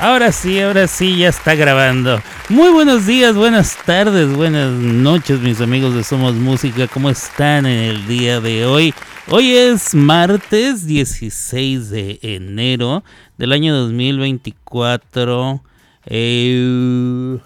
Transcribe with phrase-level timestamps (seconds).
[0.00, 2.22] Ahora sí, ahora sí, ya está grabando.
[2.48, 6.86] Muy buenos días, buenas tardes, buenas noches, mis amigos de Somos Música.
[6.86, 8.94] ¿Cómo están en el día de hoy?
[9.28, 13.02] Hoy es martes 16 de enero
[13.38, 15.64] del año 2024.
[16.06, 17.38] Eh,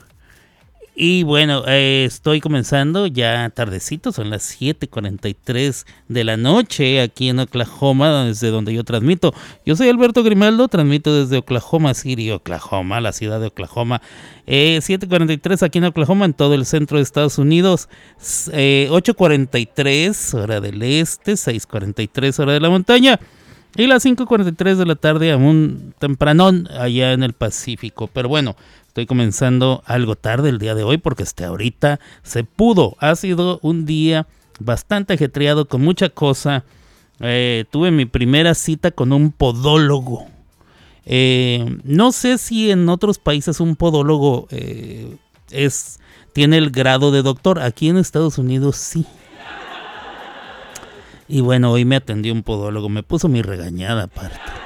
[0.95, 7.39] y bueno, eh, estoy comenzando ya tardecito, son las 7:43 de la noche aquí en
[7.39, 9.33] Oklahoma, desde donde yo transmito.
[9.65, 14.03] Yo soy Alberto Grimaldo, transmito desde Oklahoma City, Oklahoma, la ciudad de Oklahoma.
[14.47, 17.89] Eh, 7:43 aquí en Oklahoma, en todo el centro de Estados Unidos.
[18.53, 23.19] Eh, 8:43 hora del este, 6:43 hora de la montaña.
[23.75, 28.07] Y las 5.43 de la tarde, aún tempranón, allá en el Pacífico.
[28.13, 28.55] Pero bueno,
[28.93, 32.95] estoy comenzando algo tarde el día de hoy porque hasta ahorita se pudo.
[32.99, 34.27] Ha sido un día
[34.61, 36.65] bastante ajetreado con mucha cosa.
[37.19, 40.27] Eh, tuve mi primera cita con un podólogo.
[41.07, 45.17] Eh, no sé si en otros países un podólogo eh,
[45.51, 45.99] es,
[46.35, 47.61] tiene el grado de doctor.
[47.61, 49.07] Aquí en Estados Unidos sí.
[51.29, 54.62] Y bueno, hoy me atendió un podólogo, me puso mi regañada aparte.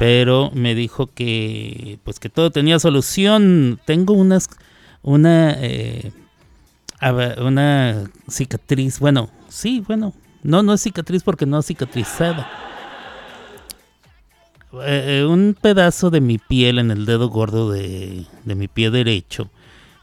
[0.00, 3.78] Pero me dijo que pues que todo tenía solución.
[3.84, 4.48] Tengo unas
[5.02, 6.10] una eh,
[7.38, 12.50] una cicatriz, bueno, sí, bueno, no no es cicatriz porque no es cicatrizada.
[14.86, 19.50] Eh, un pedazo de mi piel en el dedo gordo de, de mi pie derecho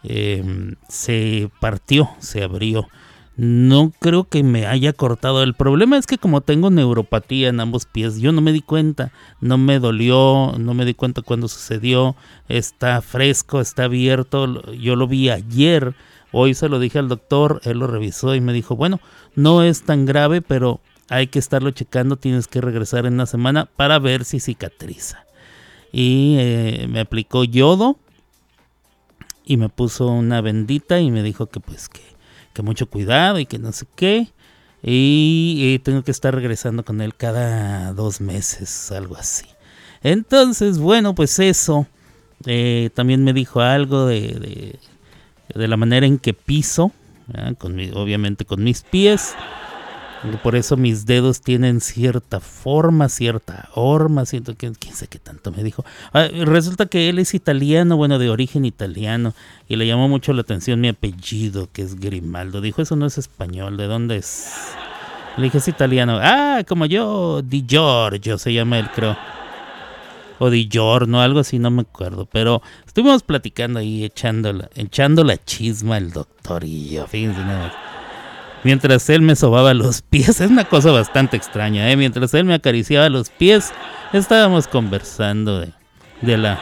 [0.04, 2.88] eh, se partió, se abrió
[3.38, 5.44] no creo que me haya cortado.
[5.44, 9.12] El problema es que como tengo neuropatía en ambos pies, yo no me di cuenta,
[9.40, 12.16] no me dolió, no me di cuenta cuando sucedió,
[12.50, 15.94] está fresco, está abierto, yo lo vi ayer,
[16.32, 19.00] hoy se lo dije al doctor, él lo revisó y me dijo, bueno,
[19.36, 23.70] no es tan grave, pero hay que estarlo checando, tienes que regresar en una semana
[23.76, 25.26] para ver si cicatriza.
[25.92, 27.98] Y eh, me aplicó yodo
[29.46, 32.17] y me puso una bendita y me dijo que pues que
[32.58, 34.30] que mucho cuidado y que no sé qué.
[34.82, 39.46] Y, tengo que estar regresando con él cada dos meses, algo así.
[40.02, 41.86] Entonces, bueno, pues eso.
[42.46, 44.80] Eh, también me dijo algo de,
[45.54, 46.92] de, la manera en que piso,
[47.60, 49.36] con obviamente con mis pies.
[50.42, 55.52] Por eso mis dedos tienen cierta forma, cierta horma, siento que quién sé qué tanto
[55.52, 55.86] me dijo.
[56.12, 59.34] Ah, resulta que él es italiano, bueno, de origen italiano,
[59.68, 62.62] y le llamó mucho la atención mi apellido, que es Grimaldo.
[62.62, 64.52] Dijo, eso no es español, ¿de dónde es?
[65.38, 66.20] Le dije, es italiano.
[66.20, 69.16] Ah, como yo, Di Giorgio se llama él, creo.
[70.40, 72.26] O Di Giorno, algo así, no me acuerdo.
[72.26, 77.87] Pero estuvimos platicando ahí, echando la, echando la chisma el doctor y yo, fíjense nada
[78.68, 80.42] mientras él me sobaba los pies.
[80.42, 81.96] Es una cosa bastante extraña, ¿eh?
[81.96, 83.72] Mientras él me acariciaba los pies,
[84.12, 85.72] estábamos conversando de,
[86.22, 86.60] de la...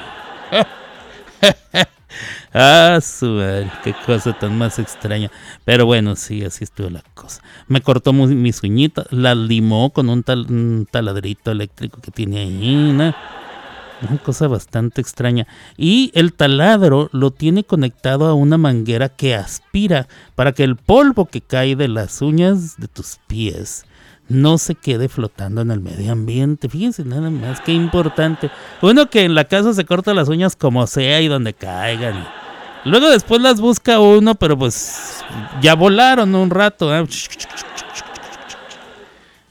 [2.54, 3.42] ah, su
[3.84, 5.32] qué cosa tan más extraña.
[5.64, 7.42] Pero bueno, sí, así estuvo la cosa.
[7.68, 12.94] Me cortó mis uñitas, la limó con un, tal, un taladrito eléctrico que tiene ahí,
[12.94, 13.16] ¿no?
[14.02, 15.48] Una cosa bastante extraña.
[15.78, 21.26] Y el taladro lo tiene conectado a una manguera que aspira para que el polvo
[21.26, 23.86] que cae de las uñas de tus pies
[24.28, 26.68] no se quede flotando en el medio ambiente.
[26.68, 28.50] Fíjense nada más, qué importante.
[28.82, 32.28] Uno que en la casa se corta las uñas como sea y donde caigan.
[32.86, 35.24] Luego después las busca uno, pero pues
[35.62, 36.96] ya volaron un rato.
[36.96, 37.08] ¿eh?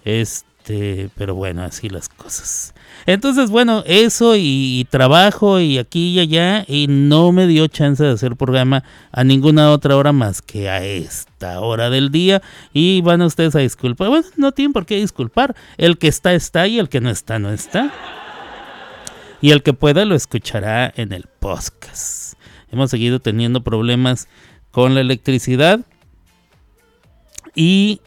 [0.05, 2.74] Este, pero bueno, así las cosas.
[3.07, 8.11] Entonces, bueno, eso y, trabajo y aquí y allá y no me dio chance de
[8.11, 8.83] hacer programa
[9.13, 12.41] a ninguna otra hora más que a esta hora del día
[12.73, 14.09] y van ustedes a disculpar.
[14.09, 15.55] Bueno, no tienen por qué disculpar.
[15.77, 17.93] El que está está y el que no está no está.
[19.41, 22.35] Y el que pueda lo escuchará en el podcast.
[22.71, 24.29] Hemos seguido teniendo problemas
[24.71, 25.81] con la electricidad
[27.55, 28.01] y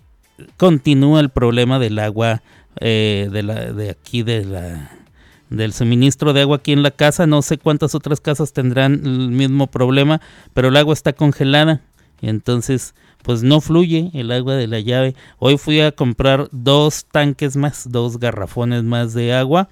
[0.57, 2.41] continúa el problema del agua
[2.82, 4.92] eh, de, la, de aquí de la,
[5.50, 7.28] del suministro de agua aquí en la casa.
[7.28, 10.22] No sé cuántas otras casas tendrán el mismo problema,
[10.54, 11.81] pero el agua está congelada
[12.22, 15.16] entonces pues no fluye el agua de la llave.
[15.38, 19.69] Hoy fui a comprar dos tanques más, dos garrafones más de agua.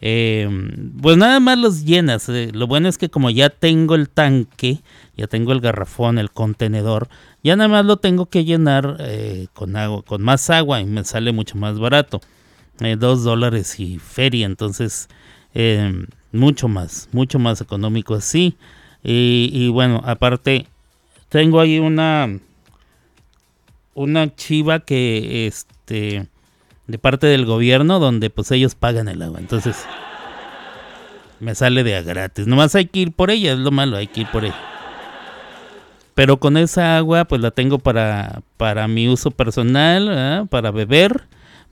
[0.00, 2.28] Em, pues nada más los llenas.
[2.28, 4.80] Eh, lo bueno es que como ya tengo el tanque,
[5.16, 7.08] ya tengo el garrafón, el contenedor,
[7.42, 11.04] ya nada más lo tengo que llenar eh, con agua, con más agua y me
[11.04, 12.20] sale mucho más barato.
[12.80, 15.08] Eh, dos dólares y feria, entonces
[15.54, 18.56] eh, mucho más, mucho más económico así.
[19.02, 20.66] Y, bueno, aparte,
[21.28, 22.40] tengo ahí una,
[23.94, 26.26] una chiva que, este,
[26.88, 29.38] de parte del gobierno, donde pues ellos pagan el agua.
[29.38, 29.86] Entonces,
[31.38, 32.46] Me sale de a gratis.
[32.46, 34.56] Nomás hay que ir por ella, es lo malo, hay que ir por ella.
[36.14, 41.24] Pero con esa agua pues la tengo para, para mi uso personal, para beber,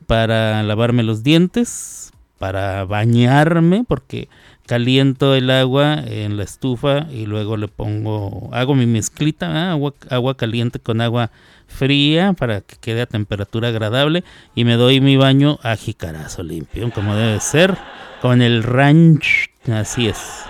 [0.06, 4.28] para lavarme los dientes, para bañarme, porque
[4.66, 10.36] caliento el agua en la estufa y luego le pongo, hago mi mezclita, agua, agua
[10.36, 11.30] caliente con agua
[11.66, 14.24] fría para que quede a temperatura agradable
[14.54, 17.76] y me doy mi baño a jicarazo limpio, como debe ser,
[18.22, 20.44] con el ranch, así es,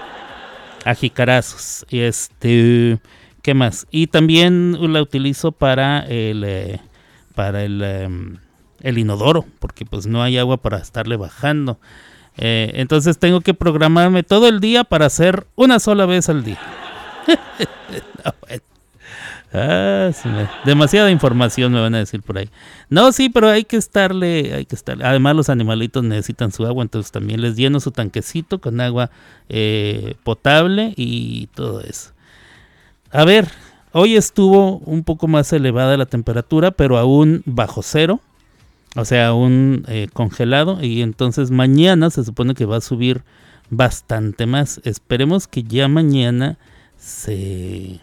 [0.85, 1.87] a jicarazos.
[1.91, 2.99] Y este,
[3.43, 3.87] ¿qué más?
[3.91, 6.81] Y también la utilizo para el, eh,
[7.35, 8.37] para el, em,
[8.85, 11.81] el inodoro, porque pues no hay agua para estarle bajando.
[12.37, 16.61] Eh, entonces tengo que programarme todo el día para hacer una sola vez al día.
[19.57, 20.11] Ah,
[20.65, 22.51] demasiada información me van a decir por ahí.
[22.89, 25.01] No, sí, pero hay que estarle, hay que estar.
[25.01, 29.13] Además los animalitos necesitan su agua, entonces también les lleno su tanquecito con agua
[29.49, 32.11] eh, potable y todo eso.
[33.13, 33.47] A ver,
[33.93, 38.21] hoy estuvo un poco más elevada la temperatura, pero aún bajo cero.
[38.97, 40.83] O sea, aún eh, congelado.
[40.83, 43.23] Y entonces mañana se supone que va a subir
[43.71, 44.81] bastante más.
[44.85, 46.59] Esperemos que ya mañana
[46.97, 48.01] se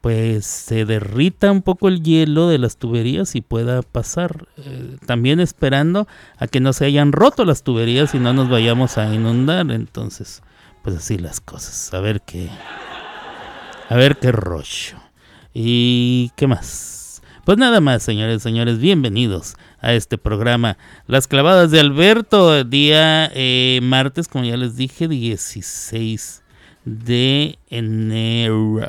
[0.00, 4.48] pues se derrita un poco el hielo de las tuberías y pueda pasar.
[4.58, 6.06] Eh, también esperando
[6.36, 9.70] a que no se hayan roto las tuberías y no nos vayamos a inundar.
[9.70, 10.42] Entonces,
[10.82, 11.94] pues así las cosas.
[11.94, 12.50] A ver qué.
[13.88, 14.98] A ver qué rollo.
[15.54, 17.22] ¿Y qué más?
[17.46, 20.78] Pues nada más, señores, señores, bienvenidos a este programa.
[21.06, 26.42] Las clavadas de Alberto, día eh, martes, como ya les dije, 16
[26.86, 28.80] de enero.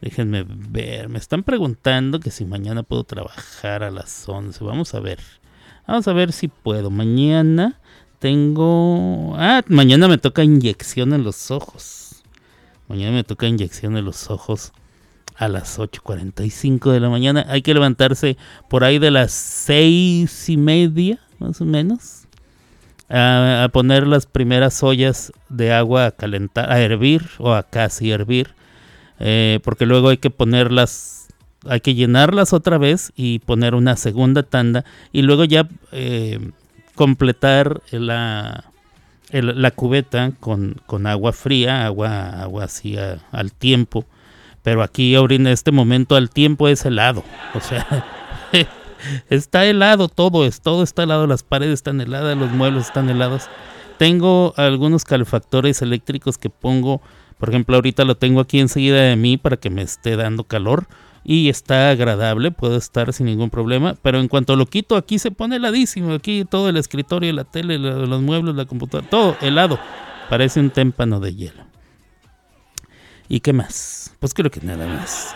[0.00, 1.10] Déjenme ver.
[1.10, 4.64] Me están preguntando que si mañana puedo trabajar a las 11.
[4.64, 5.18] Vamos a ver.
[5.86, 6.90] Vamos a ver si puedo.
[6.90, 7.78] Mañana
[8.20, 9.34] tengo...
[9.36, 12.22] Ah, mañana me toca inyección en los ojos.
[12.88, 14.72] Mañana me toca inyección en los ojos
[15.36, 17.46] a las 8.45 de la mañana.
[17.48, 18.36] Hay que levantarse
[18.68, 22.22] por ahí de las seis y media, más o menos.
[23.08, 28.54] A, poner las primeras ollas de agua a calentar, a hervir o a casi hervir
[29.20, 31.28] eh, porque luego hay que ponerlas,
[31.66, 36.50] hay que llenarlas otra vez y poner una segunda tanda y luego ya eh,
[36.94, 38.64] completar la,
[39.30, 42.96] la cubeta con, con, agua fría, agua, agua así
[43.30, 44.04] al tiempo.
[44.64, 47.22] Pero aquí ahora en este momento al tiempo es helado.
[47.54, 47.86] O sea,
[49.30, 53.48] está helado todo, es, todo está helado, las paredes están heladas, los muebles están helados.
[53.98, 57.00] Tengo algunos calefactores eléctricos que pongo
[57.38, 60.86] por ejemplo, ahorita lo tengo aquí enseguida de mí para que me esté dando calor
[61.24, 65.30] y está agradable, puedo estar sin ningún problema, pero en cuanto lo quito aquí se
[65.30, 69.78] pone heladísimo, aquí todo el escritorio, la tele, los muebles, la computadora, todo helado,
[70.28, 71.73] parece un témpano de hielo.
[73.28, 74.14] ¿Y qué más?
[74.20, 75.34] Pues creo que nada más.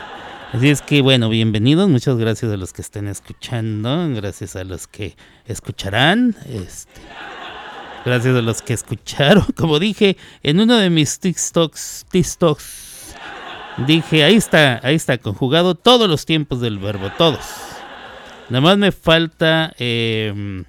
[0.53, 4.87] Así es que bueno, bienvenidos, muchas gracias a los que estén escuchando, gracias a los
[4.87, 7.03] que escucharán, este
[8.05, 9.45] Gracias a los que escucharon.
[9.57, 13.15] Como dije en uno de mis TikToks, TikToks
[13.87, 17.45] dije, ahí está, ahí está, conjugado todos los tiempos del verbo, todos.
[18.49, 20.65] Nada más me falta, em,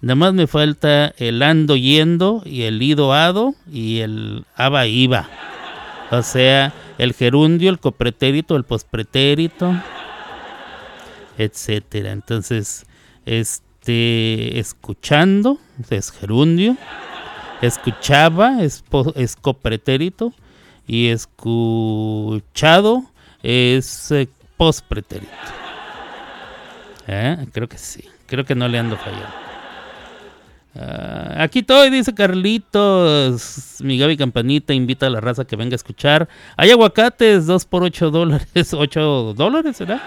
[0.00, 5.28] nada más me falta el ando yendo y el ido ado y el aba iba.
[6.10, 9.74] O sea, el gerundio, el copretérito, el pospretérito,
[11.38, 12.10] etcétera.
[12.12, 12.84] Entonces,
[13.26, 16.76] este escuchando, es gerundio,
[17.62, 18.82] escuchaba, es,
[19.14, 20.32] es copretérito,
[20.86, 23.04] y escuchado
[23.42, 25.32] es eh, pospretérito.
[27.06, 27.46] ¿Eh?
[27.52, 29.49] Creo que sí, creo que no le ando fallando.
[30.74, 33.76] Ah, aquí estoy, dice Carlitos.
[33.80, 36.28] Mi Gaby Campanita invita a la raza que venga a escuchar.
[36.56, 38.74] Hay aguacates, 2 por 8 dólares.
[38.74, 40.00] 8 dólares, ¿será?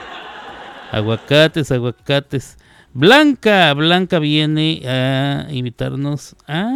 [0.91, 2.58] Aguacates, aguacates.
[2.93, 6.72] Blanca, Blanca viene a invitarnos a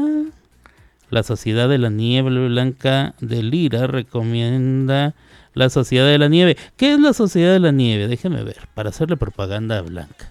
[1.10, 2.30] la Sociedad de la Nieve.
[2.50, 5.14] Blanca de Lira recomienda
[5.54, 6.58] la Sociedad de la Nieve.
[6.76, 8.08] ¿Qué es la Sociedad de la Nieve?
[8.08, 10.30] Déjeme ver, para hacerle propaganda a Blanca.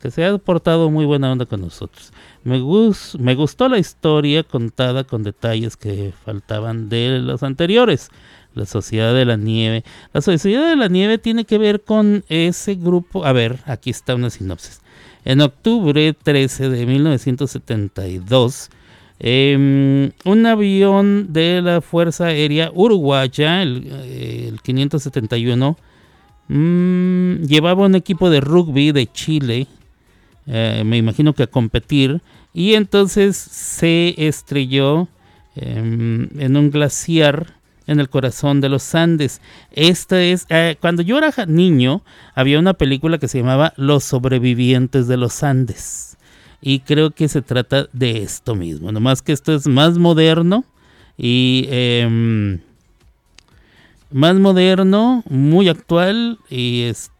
[0.00, 2.12] Que se ha portado muy buena onda con nosotros.
[2.44, 2.58] Me,
[3.18, 8.10] me gustó la historia contada con detalles que faltaban de los anteriores.
[8.54, 9.84] La Sociedad de la Nieve.
[10.12, 13.24] La Sociedad de la Nieve tiene que ver con ese grupo.
[13.24, 14.80] A ver, aquí está una sinopsis.
[15.24, 18.70] En octubre 13 de 1972,
[19.20, 25.76] em, un avión de la Fuerza Aérea Uruguaya, el, 571,
[26.48, 29.66] mm, llevaba un equipo de rugby de Chile,
[30.48, 32.22] eh, me imagino que a competir,
[32.54, 35.08] y entonces se estrelló
[35.54, 39.40] em, en un glaciar en el corazón de los Andes.
[39.72, 42.02] Esta es, eh, cuando yo era niño,
[42.34, 46.16] había una película que se llamaba Los sobrevivientes de los Andes.
[46.60, 50.64] Y creo que se trata de esto mismo, nomás que esto es más moderno
[51.16, 52.60] y em,
[54.10, 57.17] más moderno, muy actual y este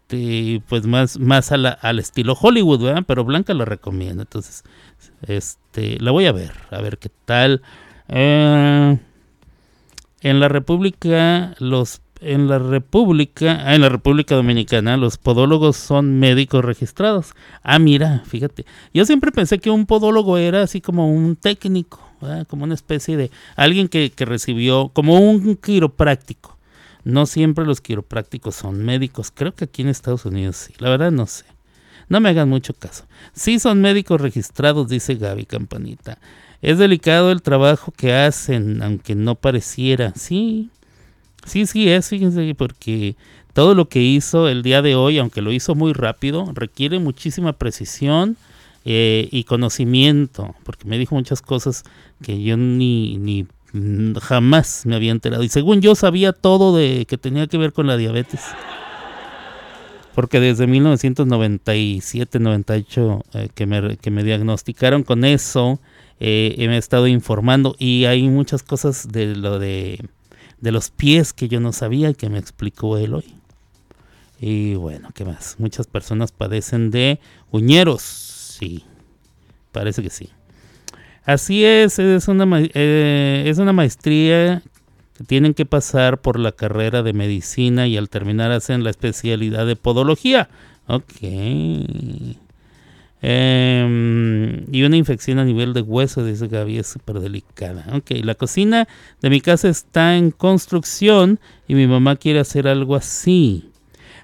[0.69, 3.05] pues más, más al estilo Hollywood, ¿verdad?
[3.07, 4.65] Pero Blanca lo recomienda, entonces
[5.27, 7.63] este la voy a ver, a ver qué tal.
[8.09, 8.99] Eh,
[10.21, 16.19] en la República, los en la República, ah, en la República Dominicana, los podólogos son
[16.19, 17.35] médicos registrados.
[17.63, 18.65] Ah, mira, fíjate.
[18.93, 22.01] Yo siempre pensé que un podólogo era así como un técnico,
[22.49, 26.58] como una especie de alguien que, que recibió, como un quiropráctico.
[27.09, 29.33] No siempre los quiroprácticos son médicos.
[29.35, 30.75] Creo que aquí en Estados Unidos sí.
[30.77, 31.47] La verdad no sé.
[32.11, 33.07] No me hagan mucho caso.
[33.33, 36.19] Sí son médicos registrados, dice Gaby Campanita.
[36.61, 40.13] Es delicado el trabajo que hacen, aunque no pareciera.
[40.17, 40.69] Sí,
[41.47, 43.17] sí, sí es, fíjense, porque
[43.55, 47.55] todo lo que hizo el día de hoy, aunque lo hizo muy rápido, requiere muchísima
[47.55, 48.37] precisión
[48.85, 51.85] eh, y conocimiento, porque me dijo muchas cosas
[52.23, 53.47] que yo ni, ni
[54.21, 55.43] jamás me había enterado.
[55.43, 58.41] Y según yo sabía todo de que tenía que ver con la diabetes.
[60.15, 65.81] Porque desde 1997-98 eh, que, me, que me diagnosticaron con eso,
[66.19, 70.05] eh, me he estado informando y hay muchas cosas de lo de,
[70.61, 73.35] de los pies que yo no sabía y que me explicó él hoy.
[74.41, 75.57] Y bueno, ¿qué más?
[75.59, 77.21] Muchas personas padecen de
[77.51, 78.03] uñeros.
[78.03, 78.85] Sí,
[79.73, 80.31] parece que sí.
[81.29, 84.63] Así es, es una, eh, es una maestría
[85.15, 89.67] que tienen que pasar por la carrera de medicina y al terminar hacen la especialidad
[89.67, 90.49] de podología.
[90.87, 91.21] Ok.
[93.21, 97.85] Em, y una infección a nivel de hueso, dice Gaby, es súper delicada.
[97.93, 98.89] Ok, la cocina
[99.21, 103.69] de mi casa está en construcción y mi mamá quiere hacer algo así.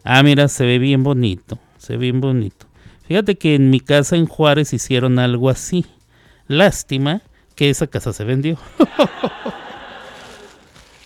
[0.04, 2.64] Ah, mira, se ve bien bonito, se ve bien bonito.
[3.06, 5.84] Fíjate que en mi casa en Juárez hicieron algo así.
[6.48, 7.22] Lástima
[7.54, 8.58] que esa casa se vendió.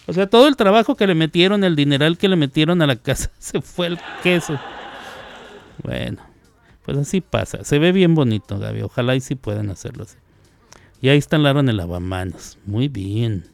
[0.06, 2.96] o sea, todo el trabajo que le metieron, el dineral que le metieron a la
[2.96, 4.58] casa, se fue el queso.
[5.82, 6.18] Bueno.
[6.84, 7.64] Pues así pasa.
[7.64, 8.80] Se ve bien bonito, Gaby.
[8.80, 10.16] Ojalá y sí puedan hacerlo así.
[11.02, 12.56] Y ahí instalaron el lavamanos.
[12.64, 13.44] Muy bien.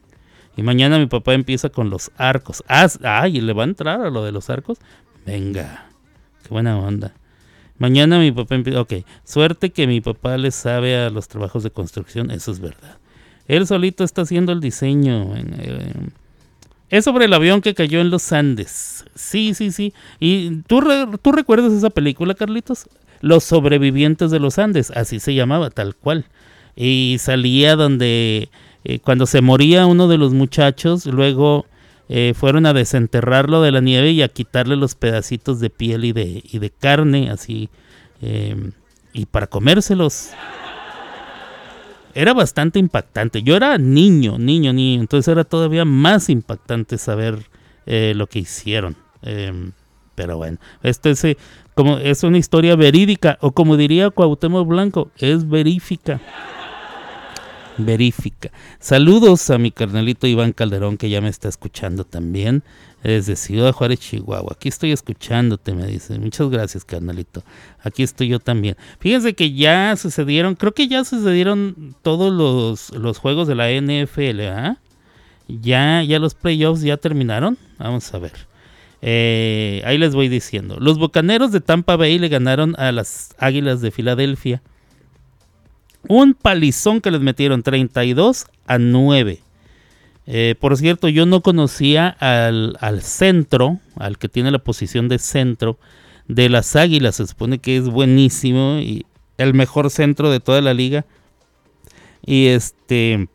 [0.57, 2.63] Y mañana mi papá empieza con los arcos.
[2.69, 4.79] Ah, ay, ¿le va a entrar a lo de los arcos?
[5.27, 5.87] Venga.
[6.45, 7.13] Qué buena onda.
[7.79, 8.81] Mañana mi papá empieza...
[8.81, 12.31] Ok, suerte que mi papá le sabe a los trabajos de construcción.
[12.31, 12.99] Eso es verdad.
[13.47, 15.35] Él solito está haciendo el diseño.
[16.91, 19.05] es sobre el avión que cayó en los Andes.
[19.15, 19.93] Sí, sí, sí.
[20.21, 20.83] ¿Y tú,
[21.21, 22.89] tú recuerdas esa película, Carlitos?
[23.21, 26.27] Los sobrevivientes de los Andes, así se llamaba, tal cual.
[26.77, 28.49] Y salía donde
[28.85, 31.67] eh, cuando se moría uno de los muchachos, luego
[32.09, 36.13] eh, fueron a desenterrarlo de la nieve y a quitarle los pedacitos de piel y
[36.13, 37.71] de, y de carne, así,
[38.21, 38.73] em,
[39.13, 40.31] y para comérselos.
[42.15, 43.43] Era bastante impactante.
[43.43, 47.39] Yo era niño, niño, niño, entonces era todavía más impactante saber
[47.87, 48.97] eh, lo que hicieron.
[49.23, 49.73] Em,
[50.15, 51.27] pero bueno, esto es,
[51.75, 56.21] como es una historia verídica, o como diría Cuauhtémoc Blanco, es verífica.
[57.77, 58.51] Verífica.
[58.79, 62.63] Saludos a mi carnalito Iván Calderón, que ya me está escuchando también,
[63.03, 64.53] desde Ciudad Juárez, Chihuahua.
[64.53, 66.19] Aquí estoy escuchándote, me dice.
[66.19, 67.43] Muchas gracias, carnalito.
[67.83, 68.77] Aquí estoy yo también.
[69.01, 74.41] Fíjense que ya sucedieron, creo que ya sucedieron todos los, los juegos de la NFL,
[74.49, 74.79] ¿ah?
[75.49, 77.59] Ya, ya los playoffs ya terminaron.
[77.79, 78.33] Vamos a ver.
[79.03, 80.79] Eh, ahí les voy diciendo.
[80.81, 84.63] Los Bocaneros de Tampa Bay le ganaron a las Águilas de Filadelfia.
[86.09, 89.41] Un palizón que les metieron 32 a 9.
[90.27, 95.19] Eh, por cierto, yo no conocía al, al, centro, al que tiene la posición de
[95.19, 95.79] centro
[96.29, 97.17] de las Águilas.
[97.17, 99.07] Se supone que es buenísimo y
[99.39, 101.05] el mejor centro de toda la liga.
[102.25, 103.29] Y este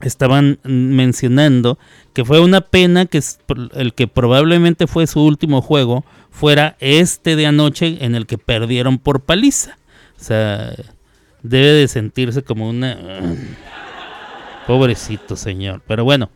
[0.00, 1.76] estaban mencionando
[2.12, 3.20] que fue una pena que
[3.74, 8.98] el que probablemente fue su último juego fuera este de anoche en el que perdieron
[8.98, 9.76] por paliza.
[10.20, 10.72] O sea,
[11.42, 12.96] debe de sentirse como una...
[14.66, 15.80] Pobrecito señor.
[15.86, 16.30] Pero bueno,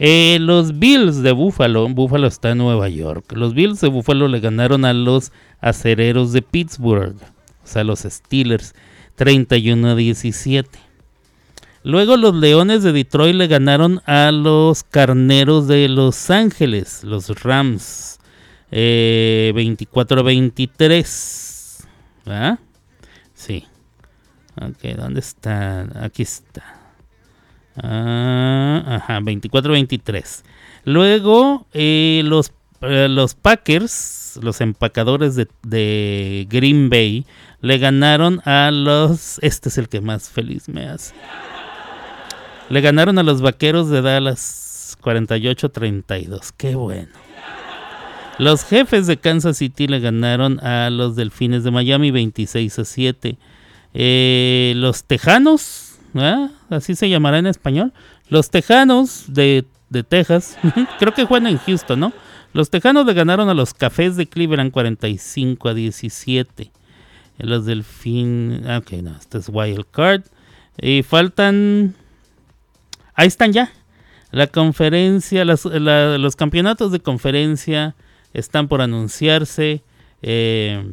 [0.00, 3.32] eh, los Bills de Buffalo, Buffalo está en Nueva York.
[3.32, 8.74] Los Bills de Buffalo le ganaron a los acereros de Pittsburgh, o sea, los Steelers,
[9.16, 10.78] 31 a 17.
[11.82, 18.18] Luego los Leones de Detroit le ganaron a los Carneros de Los Ángeles, los Rams,
[18.70, 21.86] 24 a 23.
[22.26, 22.58] ¿Ah?
[23.34, 23.64] Sí.
[24.60, 25.86] Ok, ¿dónde está?
[26.02, 26.62] Aquí está.
[27.76, 30.42] Ah, ajá, 24-23.
[30.84, 37.24] Luego, eh, los, eh, los Packers, los empacadores de, de Green Bay,
[37.60, 39.38] le ganaron a los...
[39.42, 41.14] Este es el que más feliz me hace.
[42.68, 46.52] Le ganaron a los Vaqueros de Dallas 48-32.
[46.56, 47.08] Qué bueno.
[48.38, 53.38] Los jefes de Kansas City le ganaron a los Delfines de Miami 26 a 7.
[53.94, 56.50] Eh, los Tejanos, ¿ah?
[56.70, 57.92] así se llamará en español.
[58.28, 60.58] Los Tejanos de, de Texas,
[60.98, 62.12] creo que juegan en Houston, ¿no?
[62.52, 66.70] Los Tejanos le ganaron a los Cafés de Cleveland 45 a 17.
[67.38, 70.22] Los Delfines, ah, ok, no, este es Wild Card.
[70.80, 71.94] Y faltan,
[73.14, 73.70] ahí están ya.
[74.30, 77.94] La conferencia, los campeonatos de conferencia
[78.34, 79.82] están por anunciarse.
[80.22, 80.92] Eh,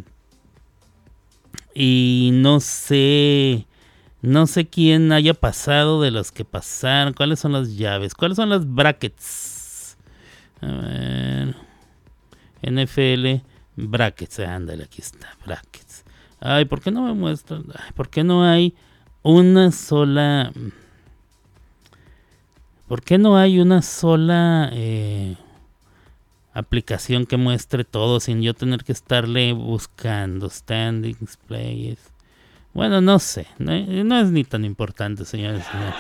[1.76, 3.68] y no sé,
[4.22, 7.14] no sé quién haya pasado de los que pasaron.
[7.14, 8.16] ¿Cuáles son las llaves?
[8.16, 9.98] ¿Cuáles son las brackets?
[10.62, 11.56] A ver.
[12.64, 13.44] NFL
[13.76, 14.40] brackets.
[14.40, 16.06] Ándale, aquí está, brackets.
[16.40, 17.66] Ay, ¿por qué no me muestran?
[17.76, 18.74] Ay, ¿Por qué no hay
[19.22, 20.52] una sola...
[22.88, 24.70] ¿Por qué no hay una sola...
[24.72, 25.36] Eh,
[26.56, 32.00] aplicación que muestre todo sin yo tener que estarle buscando standings, plays.
[32.74, 35.96] Bueno, no sé, no, es ni tan importante, señores señores.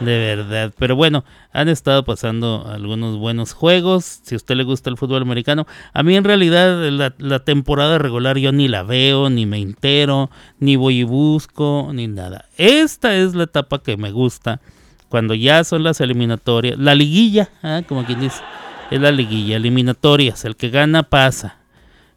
[0.00, 4.20] De verdad, pero bueno, han estado pasando algunos buenos juegos.
[4.22, 8.36] Si a usted le gusta el fútbol americano, a mí en realidad la, temporada regular
[8.36, 12.46] yo ni la veo, ni me entero, ni voy y busco, ni nada.
[12.58, 14.60] Esta es la etapa que me gusta
[15.08, 17.82] cuando ya son las eliminatorias, la liguilla, ¿ah?
[17.86, 18.42] como quien dice
[18.90, 21.58] es la liguilla, eliminatorias, el que gana pasa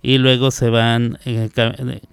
[0.02, 1.52] y luego se van en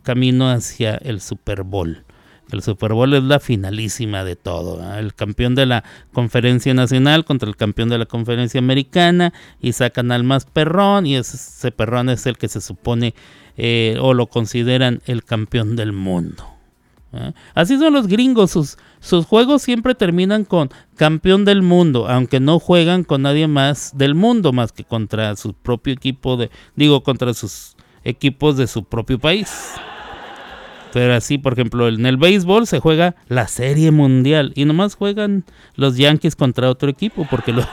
[0.03, 2.05] camino hacia el Super Bowl.
[2.51, 4.97] El Super Bowl es la finalísima de todo.
[4.97, 10.13] El campeón de la conferencia nacional contra el campeón de la conferencia americana y sacan
[10.13, 13.15] al más perrón y ese, perrón es el que se supone
[13.57, 16.56] eh, o lo consideran el campeón del mundo.
[17.17, 17.33] ¿Eh?
[17.55, 22.59] Así son los gringos, sus, sus juegos siempre terminan con campeón del mundo, aunque no
[22.59, 27.35] juegan con nadie más del mundo, más que contra su propio equipo de, digo, contra
[27.35, 29.75] sus equipos de su propio país.
[30.93, 35.45] Pero así, por ejemplo, en el béisbol se juega la serie mundial y nomás juegan
[35.75, 37.67] los Yankees contra otro equipo, porque los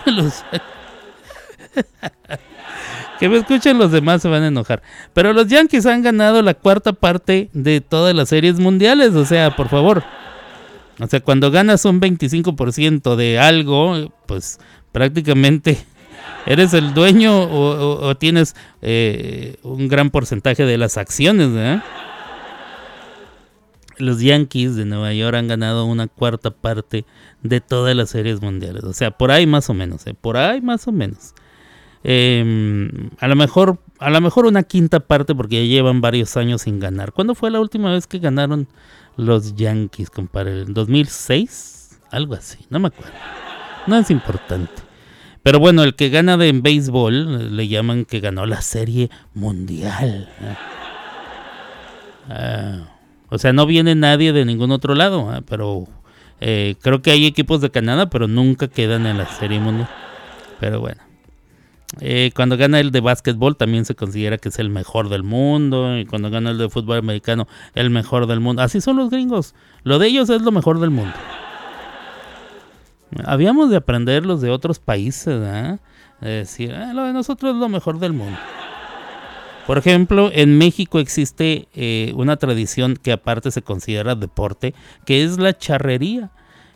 [3.24, 4.82] que me escuchen los demás se van a enojar.
[5.14, 9.16] Pero los Yankees han ganado la cuarta parte de todas las series mundiales.
[9.16, 10.04] O sea, por favor.
[11.00, 14.60] O sea, cuando ganas un 25% de algo, pues
[14.92, 15.78] prácticamente
[16.46, 21.80] eres el dueño o, tienes eh, un gran porcentaje de las acciones.
[24.00, 27.06] Los Yankees de Nueva York han ganado una cuarta parte
[27.42, 28.84] de todas las series mundiales.
[28.84, 30.06] O sea, por ahí más o menos.
[30.08, 30.14] ¿eh?
[30.14, 31.34] Por ahí más o menos.
[32.04, 36.64] Em, a lo mejor a lo mejor una quinta parte porque ya llevan varios años
[36.64, 37.14] sin ganar.
[37.14, 38.68] ¿Cuándo fue la última vez que ganaron
[39.16, 40.64] los Yankees, compadre?
[40.64, 42.00] ¿En 2006?
[42.12, 43.14] Algo así, no me acuerdo.
[43.88, 44.74] No es importante.
[45.42, 50.30] Pero bueno, el que gana de en béisbol le llaman que ganó la serie mundial.
[52.30, 52.88] Ah,
[53.30, 55.88] o sea, no viene nadie de ningún otro lado, ah, pero
[56.40, 59.90] eh, creo que hay equipos de Canadá, pero nunca quedan en la serie mundial.
[60.60, 61.13] Pero bueno.
[62.00, 65.98] Eh, cuando gana el de básquetbol también se considera que es el mejor del mundo.
[65.98, 68.62] Y cuando gana el de fútbol americano, el mejor del mundo.
[68.62, 69.54] Así son los gringos.
[69.84, 71.14] Lo de ellos es lo mejor del mundo.
[73.26, 75.40] Habíamos de aprender los de otros países.
[75.44, 75.78] ¿eh?
[76.22, 78.38] De decir, ah, lo de nosotros es lo mejor del mundo.
[79.68, 84.74] Por ejemplo, en México existe eh, una tradición que aparte se considera deporte,
[85.06, 86.32] que es la charrería.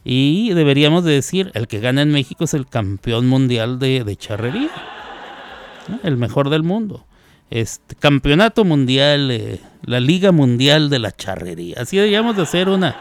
[0.06, 4.69] Y deberíamos de decir, el que gana en México es el campeón mundial de charrería
[6.04, 7.06] el mejor del mundo.
[7.50, 11.78] Este campeonato mundial, eh, la liga mundial de la charrería.
[11.80, 12.95] Así deberíamos de hacer una.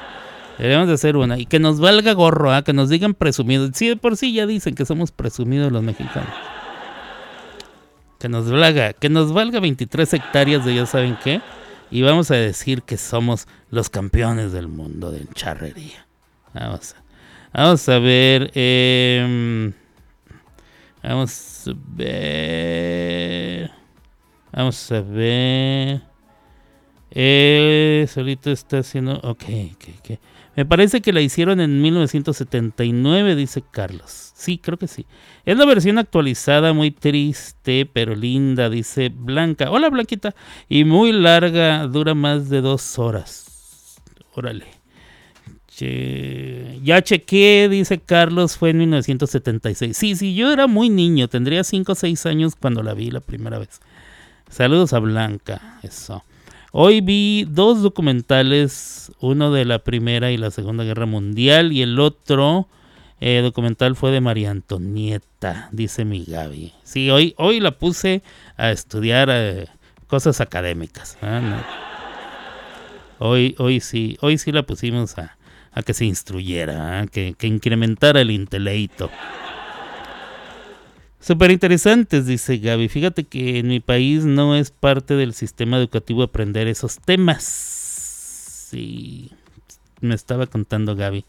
[0.59, 1.38] Deberíamos de hacer una.
[1.38, 2.62] Y que nos valga gorro, ¿ah?
[2.62, 3.70] que nos digan presumidos.
[3.75, 6.33] Sí, de por sí ya dicen que somos presumidos los mexicanos.
[8.18, 11.40] Que nos valga, que nos valga 23 hectáreas de ya saben qué.
[11.90, 16.07] Y vamos a decir que somos los campeones del mundo de charrería.
[16.55, 18.51] Vamos a, vamos a ver.
[18.55, 19.72] Eh,
[21.07, 23.70] Vamos a ver.
[24.52, 26.02] Vamos a ver.
[27.11, 29.14] Eh, solito está haciendo.
[29.22, 30.18] Ok, ok, ok.
[30.57, 34.33] Me parece que la hicieron en 1979, dice Carlos.
[34.35, 35.07] Sí, creo que sí.
[35.44, 39.70] Es la versión actualizada, muy triste, pero linda, dice Blanca.
[39.70, 40.35] Hola, Blanquita.
[40.68, 44.00] Y muy larga, dura más de dos horas.
[44.35, 44.75] Órale.
[45.78, 49.96] Ya chequé, dice Carlos, fue en 1976.
[49.96, 53.20] Sí, sí, yo era muy niño, tendría 5 o 6 años cuando la vi la
[53.20, 53.80] primera vez.
[54.48, 56.24] Saludos a Blanca, eso.
[56.72, 61.98] Hoy vi dos documentales, uno de la Primera y la Segunda Guerra Mundial y el
[61.98, 62.68] otro
[63.20, 66.74] eh, documental fue de María Antonieta, dice mi Gaby.
[66.84, 68.22] Sí, hoy, hoy la puse
[68.56, 69.68] a estudiar eh,
[70.06, 71.16] cosas académicas.
[71.22, 71.62] ¿ah?
[73.18, 75.36] Hoy, hoy sí, hoy sí la pusimos a,
[75.82, 77.06] que se instruyera, ¿ah?
[77.06, 79.10] que, que incrementara el intelecto.
[81.20, 82.88] Súper interesantes, dice Gaby.
[82.88, 87.42] Fíjate que en mi país no es parte del sistema educativo aprender esos temas.
[88.70, 89.32] Sí,
[90.00, 91.24] me estaba contando Gaby.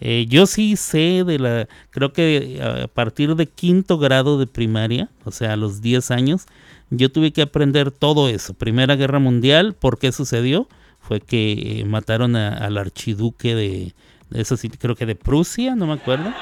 [0.00, 5.10] Eh, yo sí sé de la, creo que a partir de quinto grado de primaria,
[5.24, 6.46] o sea, a los 10 años,
[6.88, 8.54] yo tuve que aprender todo eso.
[8.54, 10.68] Primera Guerra Mundial, ¿por qué sucedió?
[11.00, 13.94] Fue que mataron al archiduque de,
[14.30, 16.32] de, eso sí, creo que de Prusia, no me acuerdo.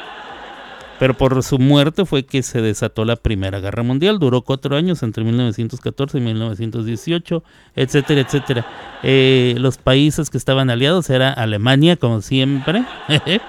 [0.99, 4.19] Pero por su muerte fue que se desató la Primera Guerra Mundial.
[4.19, 7.45] Duró cuatro años, entre 1914 y 1918,
[7.77, 8.67] etcétera, etcétera.
[9.05, 12.85] Eh, los países que estaban aliados era Alemania, como siempre.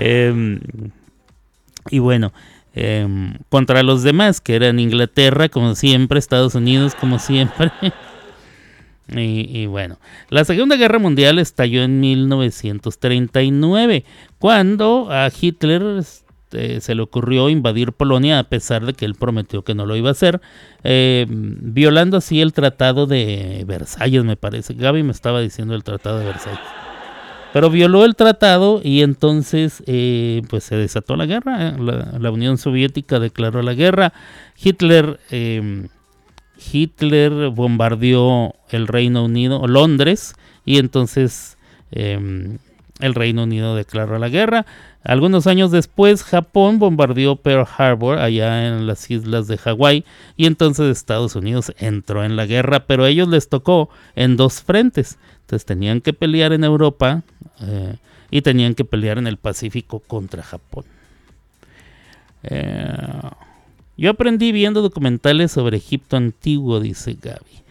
[0.00, 0.60] Em,
[1.90, 2.32] y bueno,
[2.78, 7.72] em, contra los demás, que eran Inglaterra, como siempre, Estados Unidos, como siempre.
[9.10, 14.04] Y, bueno, la Segunda Guerra Mundial estalló en 1939,
[14.38, 19.64] cuando a Hitler este, se le ocurrió invadir Polonia a pesar de que él prometió
[19.64, 20.42] que no lo iba a hacer,
[20.84, 24.74] eh, violando así el Tratado de Versalles, me parece.
[24.74, 26.60] Gaby me estaba diciendo el Tratado de Versalles.
[27.52, 31.76] Pero violó el tratado y entonces eh, pues se desató la guerra.
[31.78, 34.12] La, Unión Soviética declaró la guerra.
[34.62, 35.88] Hitler eh,
[36.58, 40.34] Hitler bombardeó el Reino Unido, Londres,
[40.64, 41.56] y entonces
[41.90, 42.58] em,
[43.00, 44.66] el Reino Unido declaró la guerra.
[45.04, 50.04] Algunos años después, Japón bombardeó Pearl Harbor, allá en las islas de Hawái,
[50.36, 54.60] y entonces Estados Unidos entró en la guerra, pero a ellos les tocó en dos
[54.62, 55.18] frentes.
[55.42, 57.22] Entonces tenían que pelear en Europa
[57.60, 57.96] eh,
[58.30, 60.84] y tenían que pelear en el Pacífico contra Japón.
[62.42, 63.20] Eh,
[63.96, 67.62] yo aprendí viendo documentales sobre Egipto antiguo, dice Gaby.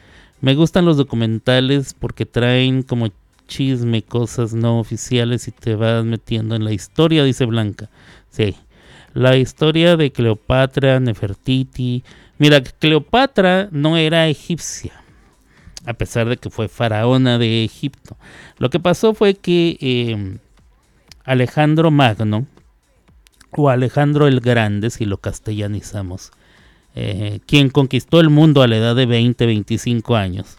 [0.42, 3.10] Me gustan los documentales porque traen como
[3.48, 7.90] chisme cosas no oficiales y te vas metiendo en la historia, dice Blanca.
[8.30, 8.56] Sí,
[9.14, 12.04] la historia de Cleopatra, Nefertiti.
[12.38, 14.94] Mira, Cleopatra no era egipcia,
[15.88, 18.18] a pesar de que fue faraona de Egipto.
[18.58, 20.38] Lo que pasó fue que eh,
[21.24, 22.46] Alejandro Magno,
[23.52, 26.32] o Alejandro el Grande, si lo castellanizamos,
[26.94, 30.58] eh, quien conquistó el mundo a la edad de 20, 25 años.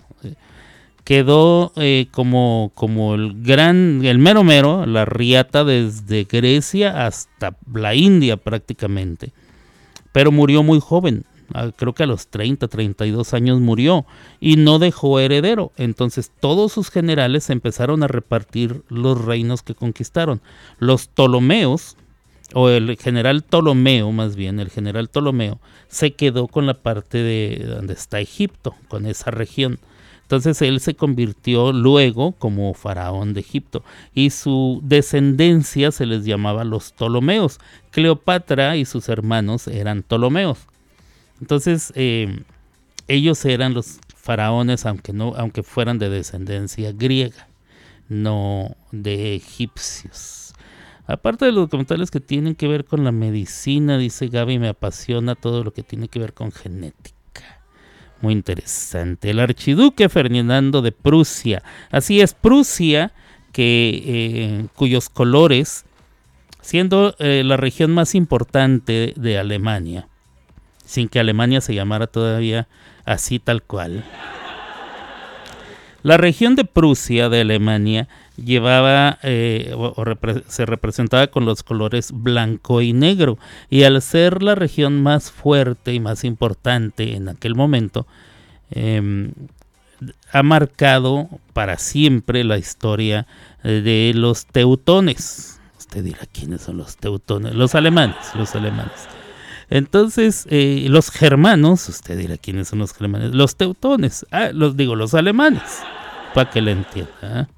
[1.05, 7.95] quedó eh, como, como el gran, el mero mero, la riata desde Grecia hasta la
[7.95, 9.33] India prácticamente.
[10.13, 11.25] Pero murió muy joven,
[11.77, 14.07] creo que a los 30, 32 años murió
[14.41, 15.73] y no dejó heredero.
[15.77, 20.41] Entonces todos sus generales empezaron a repartir los reinos que conquistaron.
[20.79, 21.97] Los Ptolomeos,
[22.55, 27.65] o el general Ptolomeo, más bien, el general Ptolomeo, se quedó con la parte de
[27.67, 29.79] donde está Egipto, con esa región.
[30.23, 33.83] Entonces él se convirtió luego como faraón de Egipto
[34.15, 37.59] y su descendencia se les llamaba los Ptolomeos.
[37.91, 40.67] Cleopatra y sus hermanos eran Ptolomeos.
[41.41, 42.43] Entonces eh,
[43.07, 47.49] ellos eran los faraones aunque no aunque fueran de descendencia griega,
[48.09, 50.53] no de egipcios.
[51.07, 55.35] Aparte de los documentales que tienen que ver con la medicina, dice Gaby, me apasiona
[55.35, 57.17] todo lo que tiene que ver con genética.
[58.21, 59.31] Muy interesante.
[59.31, 61.63] El archiduque Fernando de Prusia.
[61.91, 63.13] Así es, Prusia,
[63.53, 65.87] que, eh, cuyos colores,
[66.61, 70.09] siendo eh, la región más importante de Alemania,
[70.89, 72.67] sin que Alemania se llamara todavía
[73.05, 74.05] así tal cual.
[76.03, 78.09] La región de Prusia de Alemania
[78.43, 79.95] llevaba eh, o,
[80.47, 85.93] se representaba con los colores blanco y negro y al ser la región más fuerte
[85.93, 88.07] y más importante en aquel momento
[88.71, 89.33] em,
[90.33, 93.27] ha marcado para siempre la historia
[93.63, 95.61] eh, de los teutones.
[95.77, 99.18] Usted dirá quiénes son los teutones los alemanes los alemanes
[99.71, 104.97] entonces eh, los germanos usted dirá quiénes son los germanes los teutones ah, los digo
[104.97, 105.83] los alemanes
[106.35, 107.49] para que le entienda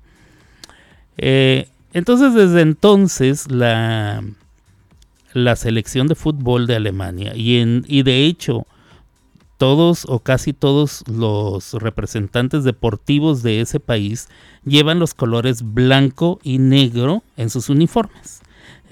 [1.22, 4.24] eh, entonces, desde entonces, la,
[5.34, 8.66] la selección de fútbol de Alemania, y, en, y de hecho,
[9.58, 14.28] todos o casi todos los representantes deportivos de ese país
[14.64, 18.40] llevan los colores blanco y negro en sus uniformes.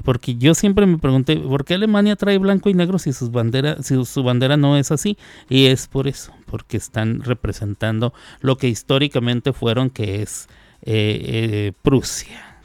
[0.04, 3.82] Porque yo siempre me pregunté, ¿por qué Alemania trae blanco y negro si, sus bandera,
[3.82, 5.18] si su bandera no es así?
[5.48, 10.48] Y es por eso, porque están representando lo que históricamente fueron, que es
[10.82, 12.61] eh, eh, Prusia.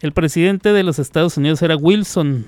[0.00, 2.46] El presidente de los Estados Unidos era Wilson.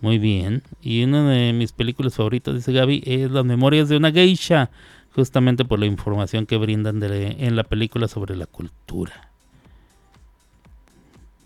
[0.00, 0.62] Muy bien.
[0.82, 4.70] Y una de mis películas favoritas, dice Gaby, es Las Memorias de una Geisha,
[5.14, 9.33] justamente por la información que brindan en la película sobre la cultura.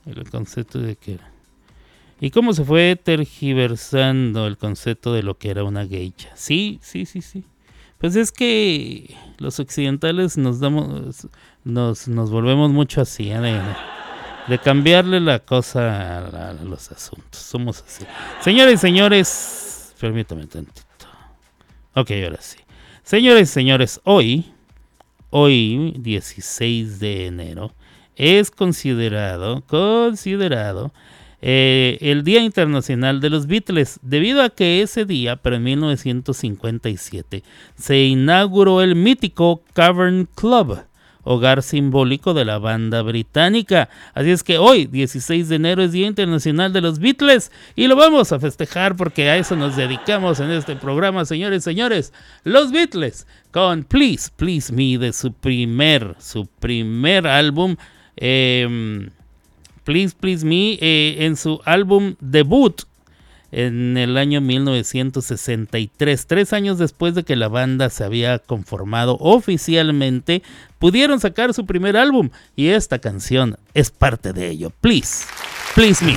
[0.06, 1.18] El concepto de que...
[2.20, 6.30] Y cómo se fue tergiversando el concepto de lo que era una geisha.
[6.34, 7.44] Sí, sí, sí, sí.
[7.98, 11.28] Pues es que los occidentales nos damos,
[11.64, 13.60] nos, nos volvemos mucho así, ¿eh?
[14.48, 17.40] de, cambiarle la cosa a, los asuntos.
[17.40, 18.04] Somos así.
[18.40, 20.82] Señores y señores, permítame tantito.
[21.94, 22.58] Ok, ahora sí.
[23.02, 24.52] Señores y señores, hoy,
[25.30, 27.74] hoy, 16 de enero,
[28.18, 30.92] es considerado, considerado
[31.40, 37.44] eh, el Día Internacional de los Beatles, debido a que ese día, pero en 1957,
[37.76, 40.80] se inauguró el mítico Cavern Club,
[41.22, 43.88] hogar simbólico de la banda británica.
[44.14, 47.94] Así es que hoy, 16 de enero, es Día Internacional de los Beatles y lo
[47.94, 52.12] vamos a festejar porque a eso nos dedicamos en este programa, señores y señores.
[52.42, 57.76] Los Beatles con Please, Please Me de su primer, su primer álbum.
[58.20, 59.08] Eh,
[59.84, 62.82] Please Please Me eh, en su álbum debut
[63.50, 70.42] en el año 1963, tres años después de que la banda se había conformado oficialmente,
[70.78, 74.70] pudieron sacar su primer álbum y esta canción es parte de ello.
[74.82, 75.24] Please,
[75.74, 76.16] please me.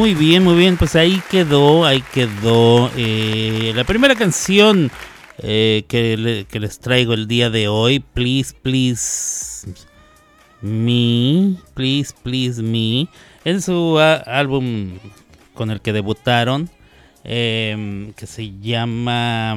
[0.00, 0.78] Muy bien, muy bien.
[0.78, 4.90] Pues ahí quedó, ahí quedó eh, la primera canción
[5.36, 6.16] eh, que,
[6.58, 8.00] les traigo el día de hoy.
[8.00, 9.68] Please, please
[10.62, 13.08] me, please, please me.
[13.44, 14.92] En su álbum
[15.52, 16.70] con el que debutaron,
[17.22, 19.54] em, que se llama...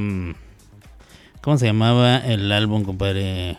[1.40, 3.58] ¿Cómo se llamaba el álbum, compadre?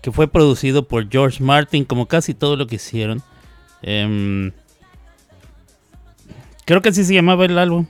[0.00, 3.22] Que fue producido por George Martin, como casi todo lo que hicieron.
[3.82, 4.52] Em,
[6.64, 7.86] Creo que así se llamaba el álbum.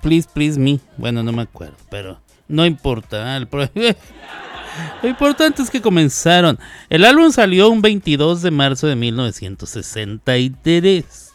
[0.00, 0.80] Please, please me.
[0.96, 3.44] Bueno, no me acuerdo, pero no importa.
[3.50, 3.68] Pro-
[5.02, 6.58] Lo importante es que comenzaron.
[6.88, 11.32] El álbum salió un 22 de marzo de 1963.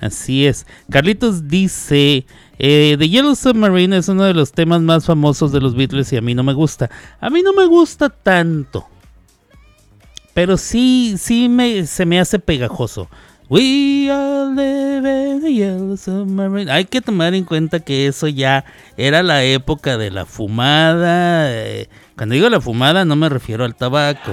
[0.00, 0.66] Así es.
[0.90, 2.24] Carlitos dice,
[2.58, 6.16] eh, The Yellow Submarine es uno de los temas más famosos de los Beatles y
[6.16, 6.90] a mí no me gusta.
[7.20, 8.88] A mí no me gusta tanto.
[10.34, 13.08] Pero sí, sí me, se me hace pegajoso.
[13.52, 16.70] We are living the yellow submarine.
[16.70, 18.64] Hay que tomar en cuenta que eso ya
[18.96, 21.52] era la época de la fumada.
[21.52, 24.32] eh, Cuando digo la fumada no me refiero al tabaco.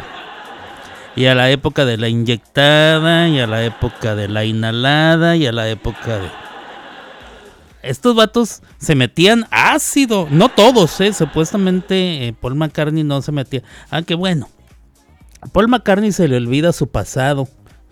[1.17, 5.47] Y a la época de la inyectada, y a la época de la inhalada, y
[5.47, 6.29] a la época de...
[7.83, 10.29] Estos vatos se metían ácido.
[10.31, 11.11] No todos, ¿eh?
[11.11, 13.63] Supuestamente eh, Paul McCartney no se metía.
[13.89, 14.47] Aunque bueno,
[15.41, 17.49] a Paul McCartney se le olvida su pasado.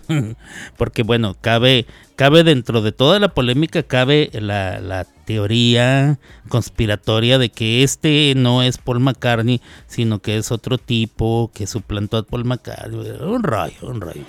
[0.78, 7.50] Porque bueno, cabe, cabe dentro de toda la polémica, cabe la, la teoría conspiratoria de
[7.50, 12.46] que este no es Paul McCartney, sino que es otro tipo que suplantó a Paul
[12.46, 13.12] McCartney.
[13.22, 14.24] Un rayo, un rayo.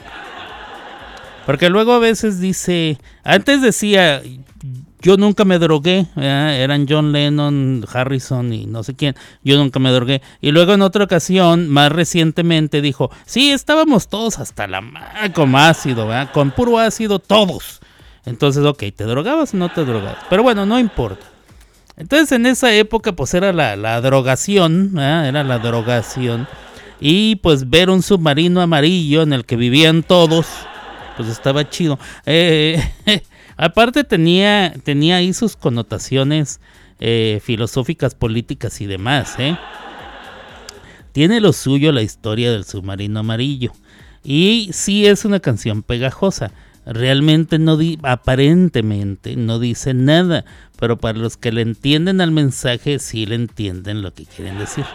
[1.47, 4.23] Porque luego a veces dice, antes decía,
[5.01, 6.57] yo nunca me drogué, ¿verdad?
[6.57, 10.23] eran John Lennon, Harrison y no sé quién, yo nunca me drogué.
[10.41, 15.55] Y luego en otra ocasión, más recientemente, dijo, sí, estábamos todos hasta la madre con
[15.55, 17.81] ácido, con puro ácido todos.
[18.27, 20.25] Entonces, ok, ¿te drogabas o no te drogabas?
[20.29, 21.25] Pero bueno, no importa.
[21.99, 26.47] Entonces en esa época pues era la, la drogación, era la drogación.
[27.01, 30.47] Y pues ver un submarino amarillo en el que vivían todos,
[31.17, 31.99] pues estaba chido.
[32.25, 32.81] Eh,
[33.59, 36.61] aparte tenía, tenía ahí sus connotaciones
[37.01, 39.35] eh, filosóficas, políticas y demás.
[39.39, 39.57] ¿eh?
[41.13, 43.73] Tiene lo suyo la historia del submarino amarillo.
[44.25, 46.53] Y sí es una canción pegajosa.
[46.87, 50.47] Realmente no aparentemente no dice nada,
[50.79, 54.87] pero para los que le entienden al mensaje sí le entienden lo que quieren decir.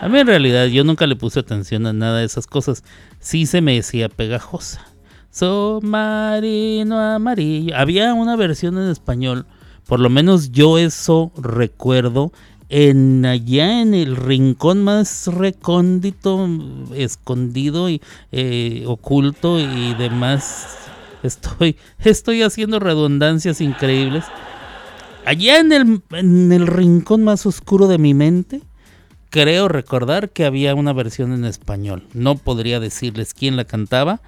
[0.00, 2.84] A mí en realidad yo nunca le puse atención a nada de esas cosas.
[3.18, 4.89] Sí se me decía pegajosa.
[5.30, 7.76] Submarino amarillo.
[7.76, 9.46] Había una versión en español,
[9.86, 12.32] por lo menos yo eso recuerdo,
[12.68, 16.48] en allá en el rincón más recóndito,
[16.94, 18.00] escondido y
[18.32, 20.76] eh, oculto y demás.
[21.22, 24.24] Estoy, estoy haciendo redundancias increíbles.
[25.26, 28.62] Allá en el, en el rincón más oscuro de mi mente,
[29.30, 32.06] creo recordar que había una versión en español.
[32.14, 34.20] No podría decirles quién la cantaba,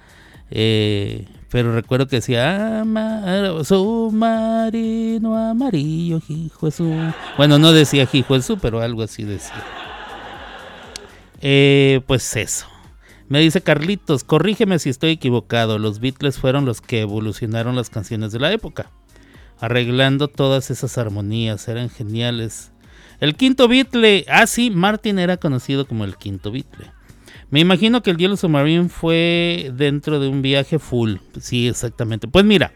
[0.55, 7.13] eh, pero recuerdo que decía "Ama- submarino amarillo, hijo su-".
[7.37, 9.63] Bueno, no decía hijo su, pero algo así decía.
[11.41, 12.67] Eh, pues eso.
[13.29, 15.79] Me dice Carlitos, corrígeme si estoy equivocado.
[15.79, 18.91] Los Beatles fueron los que evolucionaron las canciones de la época,
[19.59, 22.71] arreglando todas esas armonías, eran geniales.
[23.19, 26.91] El quinto Beatle, ah sí, Martin era conocido como el quinto Beatle.
[27.53, 31.17] Me imagino que el Yellow Submarine fue dentro de un viaje full.
[31.39, 32.27] Sí, exactamente.
[32.27, 32.71] Pues mira,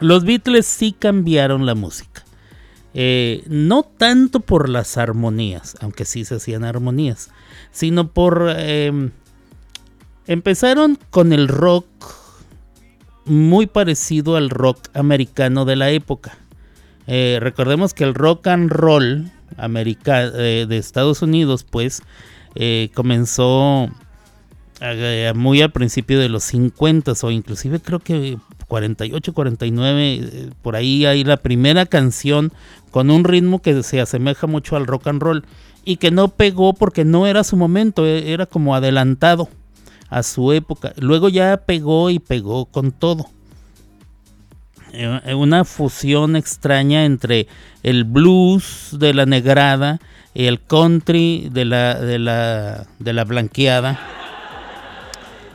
[0.00, 2.24] los Beatles sí cambiaron la música.
[2.94, 7.30] Eh, no tanto por las armonías, aunque sí se hacían armonías,
[7.70, 8.52] sino por...
[8.56, 9.10] eh,
[10.26, 11.86] empezaron con el rock
[13.24, 16.38] muy parecido al rock americano de la época.
[17.06, 22.02] Eh, recordemos que el rock and roll america- eh, de Estados Unidos, pues,
[22.54, 23.88] eh, comenzó
[24.82, 30.74] eh, muy al principio de los 50 o inclusive creo que 48, 49, eh, por
[30.74, 32.50] ahí hay la primera canción
[32.90, 35.44] con un ritmo que se asemeja mucho al rock and roll
[35.84, 39.50] y que no pegó porque no era su momento, eh, era como adelantado
[40.08, 40.94] a su época.
[40.96, 43.26] Luego ya pegó y pegó con todo.
[45.36, 47.46] Una fusión extraña entre
[47.84, 50.00] el blues de la negrada
[50.34, 53.98] el country de la, de la, de la blanqueada.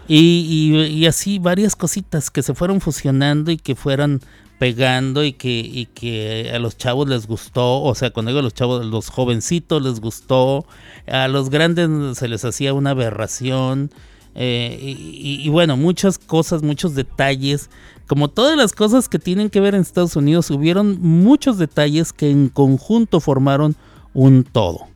[0.07, 4.21] Y, así varias cositas que se fueron fusionando y que fueron
[4.60, 8.43] pegando y que, y que a los chavos les gustó, o sea, cuando digo a
[8.43, 10.65] los chavos, a los jovencitos les gustó,
[11.08, 13.91] a los grandes se les hacía una aberración,
[14.35, 17.69] eh, y, y- y bueno, muchas cosas, muchos detalles,
[18.08, 22.29] como todas las cosas que tienen que ver en Estados Unidos, hubieron muchos detalles que
[22.29, 23.75] en conjunto formaron
[24.15, 24.87] un todo.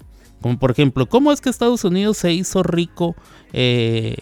[0.41, 3.15] Como por ejemplo, ¿cómo es que Estados Unidos se hizo rico
[3.53, 4.15] eh,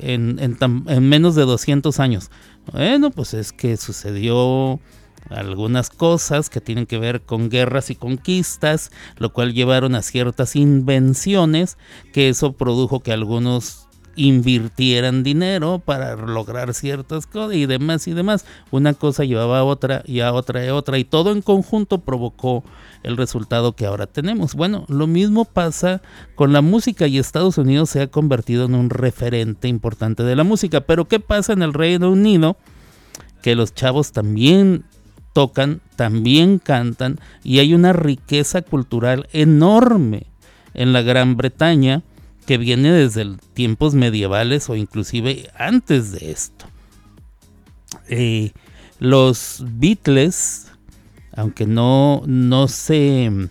[0.00, 2.30] en, en menos de 200 años?
[2.72, 4.78] Bueno, pues es que sucedió
[5.30, 10.56] algunas cosas que tienen que ver con guerras y conquistas, lo cual llevaron a ciertas
[10.56, 11.78] invenciones,
[12.12, 13.85] que eso produjo que algunos
[14.16, 18.44] invirtieran dinero para lograr ciertas cosas y demás y demás.
[18.70, 21.98] Una cosa llevaba a otra y a otra y a otra y todo en conjunto
[21.98, 22.64] provocó
[23.02, 24.54] el resultado que ahora tenemos.
[24.54, 26.02] Bueno, lo mismo pasa
[26.34, 30.44] con la música y Estados Unidos se ha convertido en un referente importante de la
[30.44, 30.80] música.
[30.80, 32.56] Pero ¿qué pasa en el Reino Unido?
[33.42, 34.84] Que los chavos también
[35.32, 40.26] tocan, también cantan y hay una riqueza cultural enorme
[40.72, 42.02] en la Gran Bretaña
[42.46, 46.66] que viene desde tiempos medievales o inclusive antes de esto.
[48.08, 48.52] Eh,
[48.98, 50.68] los Beatles,
[51.34, 53.50] aunque no, no se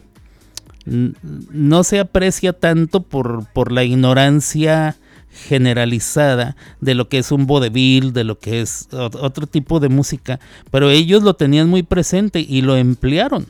[0.85, 4.95] no se aprecia tanto por, por, la ignorancia
[5.31, 10.39] generalizada de lo que es un vodevil, de lo que es otro tipo de música,
[10.69, 13.47] pero ellos lo tenían muy presente y lo emplearon.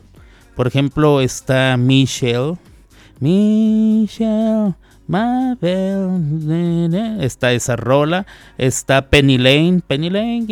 [0.55, 2.57] Por ejemplo, está Michelle,
[3.19, 4.75] Michelle,
[7.21, 8.25] Está esa rola,
[8.57, 10.47] está Penny Lane, Penny Lane,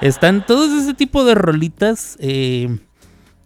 [0.00, 2.78] están todos ese tipo de rolitas eh,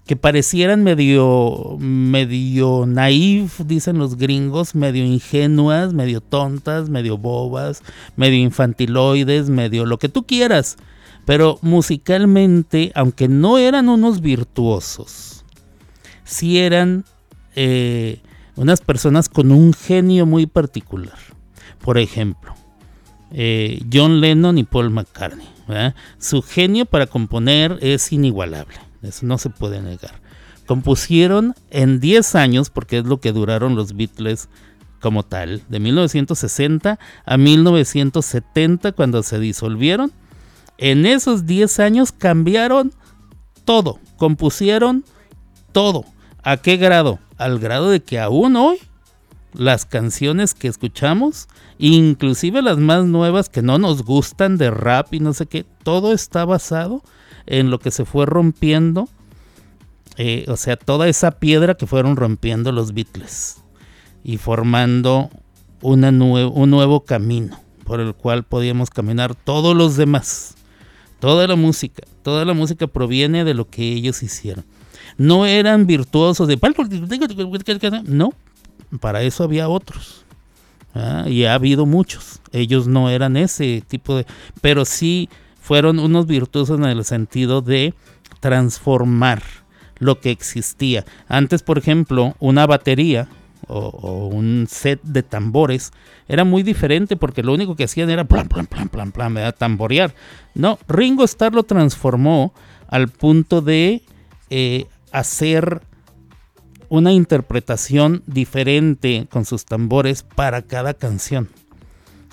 [0.07, 7.83] que parecieran medio, medio naif, dicen los gringos, medio ingenuas, medio tontas, medio bobas,
[8.17, 10.77] medio infantiloides, medio lo que tú quieras,
[11.25, 15.45] pero musicalmente, aunque no eran unos virtuosos,
[16.25, 17.05] sí eran
[17.55, 18.21] eh,
[18.57, 21.19] unas personas con un genio muy particular.
[21.81, 22.55] Por ejemplo,
[23.33, 25.49] eh, John Lennon y Paul McCartney.
[26.19, 30.21] Su genio para componer es inigualable, eso no se puede negar.
[30.67, 34.49] Compusieron en 10 años, porque es lo que duraron los Beatles
[35.01, 40.13] como tal, de 1960 a 1970 cuando se disolvieron.
[40.79, 42.93] En esos 10 años cambiaron
[43.65, 45.05] todo, compusieron
[45.73, 46.05] todo.
[46.43, 47.19] ¿A qué grado?
[47.41, 48.77] Al grado de que aún hoy
[49.55, 55.21] las canciones que escuchamos, inclusive las más nuevas que no nos gustan de rap y
[55.21, 57.03] no sé qué, todo está basado
[57.47, 59.09] en lo que se fue rompiendo,
[60.19, 63.57] eh, o sea, toda esa piedra que fueron rompiendo los Beatles
[64.23, 65.31] y formando
[65.81, 70.57] una un nuevo camino por el cual podíamos caminar todos los demás.
[71.21, 74.65] Toda la música, toda la música proviene de lo que ellos hicieron
[75.17, 76.59] no eran virtuosos de...
[78.05, 78.33] No,
[79.01, 80.25] para eso había otros.
[81.27, 82.41] Y ha habido muchos.
[82.53, 84.27] Ellos no eran ese tipo de...
[84.61, 85.29] Pero sí
[85.61, 87.95] fueron unos virtuosos en el sentido de
[88.41, 89.43] transformar
[89.99, 91.05] lo que existía.
[91.29, 93.29] Antes, por ejemplo, una batería
[93.69, 95.93] o, un set de tambores
[96.27, 100.15] era muy diferente porque lo único que hacían era plan, plan, plan, plan, plan, tamborear.
[100.55, 102.53] No, Ringo Starr lo transformó
[102.89, 104.03] al punto de
[104.49, 105.83] eh, hacer
[106.89, 111.49] una interpretación diferente con sus tambores para cada canción.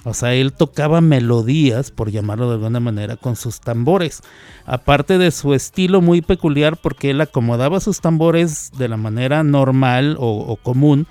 [0.04, 4.22] O sea, él tocaba melodías, por llamarlo de alguna manera, con sus tambores.
[4.66, 10.16] Aparte de su estilo muy peculiar, porque él acomodaba sus tambores de la manera normal
[10.18, 11.08] o, común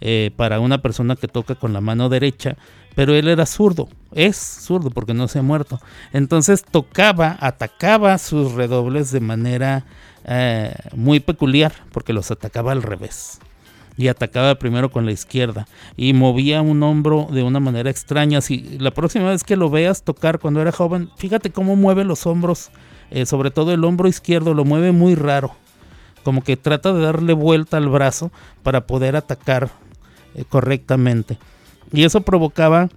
[0.00, 2.56] eh, para una persona que toca con la mano derecha,
[2.94, 5.80] pero él era zurdo, es zurdo porque no se ha muerto.
[6.12, 9.84] Entonces tocaba, atacaba sus redobles de manera
[10.24, 13.40] eh, muy peculiar porque los atacaba al revés.
[13.96, 18.40] Y atacaba primero con la izquierda y movía un hombro de una manera extraña.
[18.40, 22.26] Si la próxima vez que lo veas tocar cuando era joven, fíjate cómo mueve los
[22.26, 22.70] hombros,
[23.10, 25.54] eh, sobre todo el hombro izquierdo, lo mueve muy raro.
[26.22, 28.30] Como que trata de darle vuelta al brazo
[28.62, 29.70] para poder atacar
[30.34, 31.38] eh, correctamente.
[31.92, 32.88] Y eso provocaba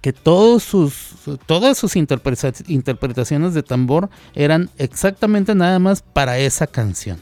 [0.00, 1.14] que todos sus,
[1.46, 7.20] todas sus interpretaciones de tambor eran exactamente nada más para esa canción.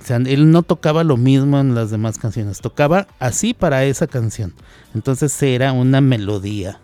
[0.00, 4.06] O sea, él no tocaba lo mismo en las demás canciones, tocaba así para esa
[4.06, 4.54] canción.
[4.94, 6.80] Entonces era una melodía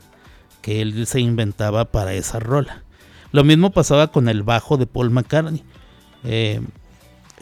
[0.60, 2.82] que él se inventaba para esa rola.
[3.32, 5.62] Lo mismo pasaba con el bajo de Paul McCartney.
[6.24, 6.60] Eh,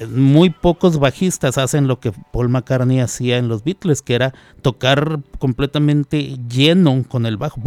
[0.06, 5.20] muy pocos bajistas hacen lo que Paul McCartney hacía en los Beatles, que era tocar
[5.38, 7.60] completamente lleno con el bajo.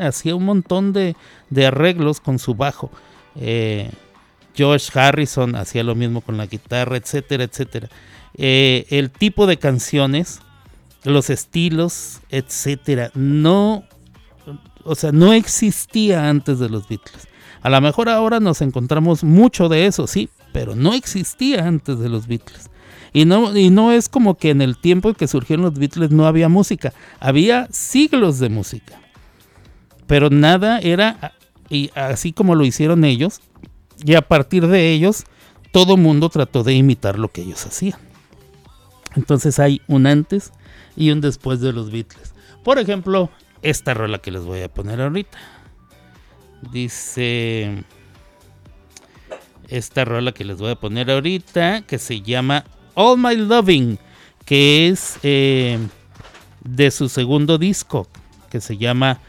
[0.00, 1.16] Hacía un montón de,
[1.66, 2.90] arreglos con su bajo.
[3.36, 3.90] Eh,
[4.54, 7.88] George Harrison hacía lo mismo con la guitarra, etcétera, etcétera.
[8.36, 10.40] Eh, el tipo de canciones,
[11.04, 13.84] los estilos, etcétera, no,
[14.84, 17.28] o sea, no existía antes de los Beatles.
[17.64, 22.10] A lo mejor ahora nos encontramos mucho de eso, sí, pero no existía antes de
[22.10, 22.70] los Beatles.
[23.14, 26.10] Y no, y no es como que en el tiempo en que surgieron los Beatles
[26.10, 29.00] no había música, había siglos de música.
[30.06, 31.32] Pero nada era
[31.70, 33.40] y así como lo hicieron ellos,
[34.04, 35.24] y a partir de ellos
[35.72, 37.98] todo mundo trató de imitar lo que ellos hacían.
[39.16, 40.52] Entonces hay un antes
[40.96, 42.34] y un después de los Beatles.
[42.62, 43.30] Por ejemplo,
[43.62, 45.38] esta rola que les voy a poner ahorita.
[46.72, 47.84] Dice
[49.68, 53.98] esta rola que les voy a poner ahorita, que se llama All My Loving,
[54.44, 55.78] que es eh,
[56.62, 58.08] de su segundo disco,
[58.50, 59.20] que se llama...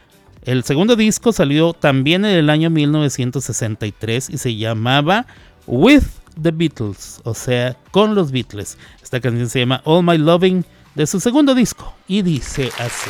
[0.44, 5.26] El segundo disco salió también en el año 1963 y se llamaba
[5.66, 6.04] With
[6.40, 8.78] the Beatles, o sea, con los Beatles.
[9.02, 10.64] Esta canción se llama All My Loving
[10.94, 13.10] de su segundo disco y dice así.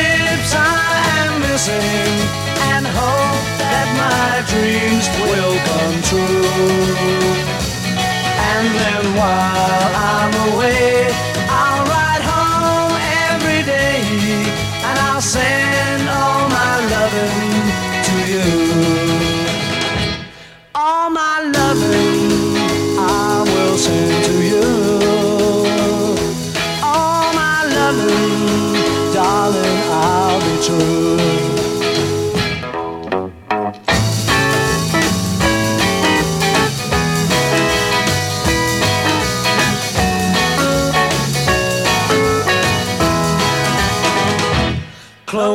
[8.49, 10.30] And then while I'm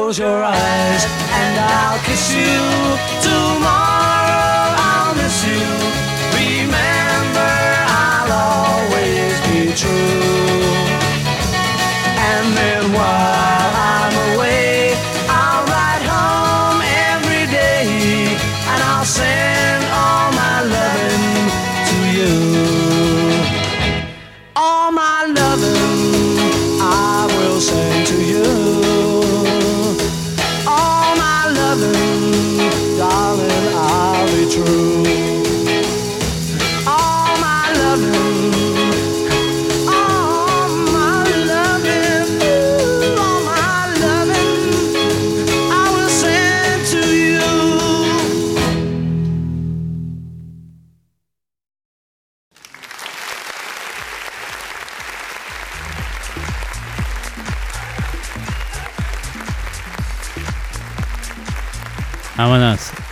[0.07, 0.86] Close your eyes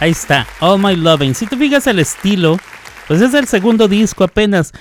[0.04, 0.46] Ahí está.
[0.60, 1.34] All My Loving.
[1.34, 2.58] Si te fijas el estilo,
[3.08, 4.74] pues es el segundo disco apenas.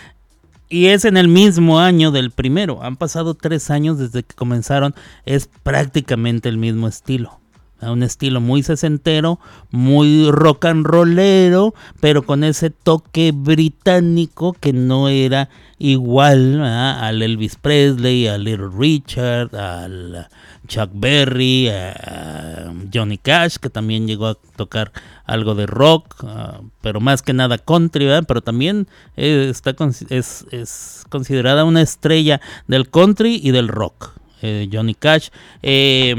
[0.68, 2.84] Y es en el mismo año del primero.
[2.84, 4.94] Han pasado tres años desde que comenzaron.
[5.26, 7.40] Es prácticamente el mismo estilo.
[7.82, 9.40] Un estilo muy sesentero,
[9.72, 15.50] muy rock and rollero, pero con ese toque británico que no era
[15.80, 20.28] igual al Elvis Presley, al Little Richard, al
[20.68, 24.94] Chuck Berry, a Johnny Cash, que también llegó a tocar
[25.26, 29.76] algo de rock, uh, pero más que nada country, pero también eh, está
[30.10, 34.12] es, considerada una estrella del country y del rock.
[34.46, 35.30] Eh, Johnny Cash,
[35.62, 36.14] eh,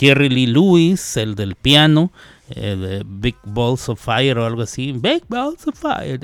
[0.00, 2.10] Jerry Lee Lewis, el del piano,
[2.48, 6.18] de Big Balls of Fire o algo así, Big Balls of Fire,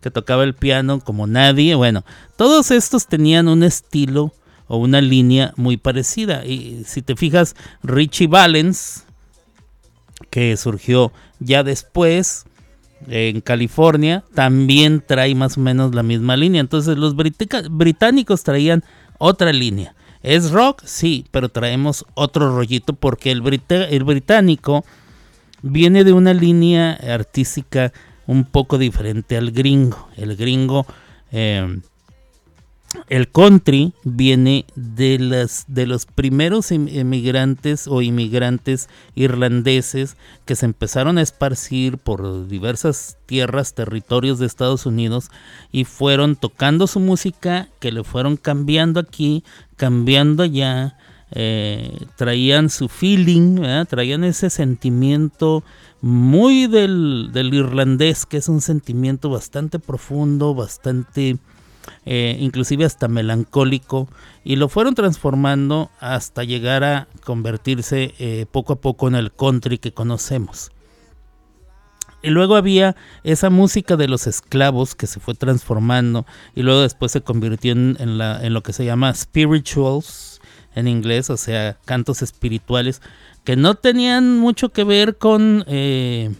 [0.00, 1.74] que tocaba el piano como nadie.
[1.74, 2.04] Bueno,
[2.36, 4.32] todos estos tenían un estilo
[4.68, 6.46] o una línea muy parecida.
[6.46, 9.04] Y si te fijas, Richie Valens,
[10.30, 12.46] que surgió ya después
[13.08, 16.60] en California, también trae más o menos la misma línea.
[16.60, 18.84] Entonces los británicos traían
[19.18, 19.95] otra línea.
[20.26, 20.82] ¿Es rock?
[20.84, 24.84] Sí, pero traemos otro rollito porque el, el británico
[25.62, 27.92] viene de una línea artística
[28.26, 30.08] un poco diferente al gringo.
[30.16, 30.84] El gringo...
[31.30, 31.80] Eh,
[33.08, 41.18] el country viene de, las, de los primeros emigrantes o inmigrantes irlandeses que se empezaron
[41.18, 45.30] a esparcir por diversas tierras, territorios de Estados Unidos
[45.72, 49.44] y fueron tocando su música, que le fueron cambiando aquí,
[49.76, 50.96] cambiando allá,
[51.32, 55.64] eh, traían su feeling, traían ese sentimiento
[56.00, 61.38] muy del, del irlandés, que es un sentimiento bastante profundo, bastante...
[62.04, 64.08] Eh, inclusive hasta melancólico,
[64.44, 69.78] y lo fueron transformando hasta llegar a convertirse eh, poco a poco en el country
[69.78, 70.70] que conocemos.
[72.22, 77.12] Y luego había esa música de los esclavos que se fue transformando y luego después
[77.12, 80.40] se convirtió en, la, lo que se llama spirituals
[80.74, 83.02] en inglés, o sea, cantos espirituales
[83.44, 85.64] que no tenían mucho que ver con...
[85.66, 86.30] eh,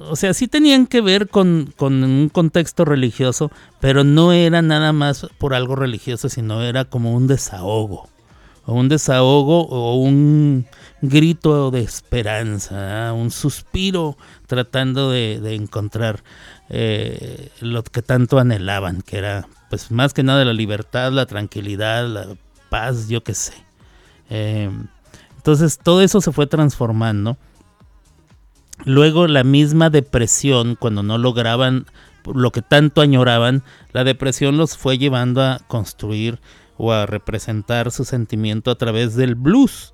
[0.00, 3.50] o sea, sí tenían que ver con, con un contexto religioso,
[3.80, 8.08] pero no era nada más por algo religioso, sino era como un desahogo.
[8.64, 10.66] O un desahogo o un
[11.00, 13.12] grito de esperanza, ¿ah?
[13.14, 16.22] un suspiro tratando de, de encontrar
[16.68, 22.06] eh, lo que tanto anhelaban, que era pues más que nada la libertad, la tranquilidad,
[22.08, 22.26] la
[22.68, 23.54] paz, yo qué sé.
[24.30, 24.70] Eh,
[25.36, 27.36] entonces todo eso se fue transformando.
[28.84, 31.86] Luego la misma depresión, cuando no lograban
[32.24, 33.62] lo que tanto añoraban,
[33.92, 36.38] la depresión los fue llevando a construir
[36.76, 39.92] o a representar su sentimiento a través del blues.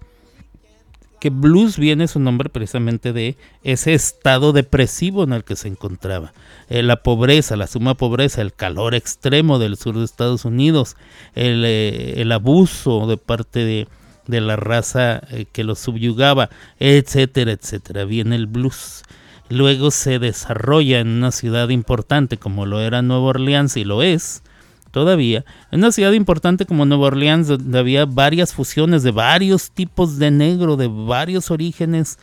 [1.21, 6.35] Que blues viene su nombre precisamente de ese estado depresivo en el que se encontraba.
[6.69, 10.97] Eh, la pobreza, la suma pobreza, el calor extremo del sur de Estados Unidos,
[11.35, 13.89] el, eh, el abuso de parte de,
[14.27, 18.05] de la raza eh, que los subyugaba, etcétera, etcétera.
[18.05, 19.03] Viene el blues.
[19.49, 24.43] Luego se desarrolla en una ciudad importante como lo era Nueva Orleans y lo es
[24.91, 30.19] todavía, en una ciudad importante como Nueva Orleans donde había varias fusiones de varios tipos
[30.19, 32.19] de negro, de varios orígenes.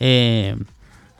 [0.00, 0.56] eh,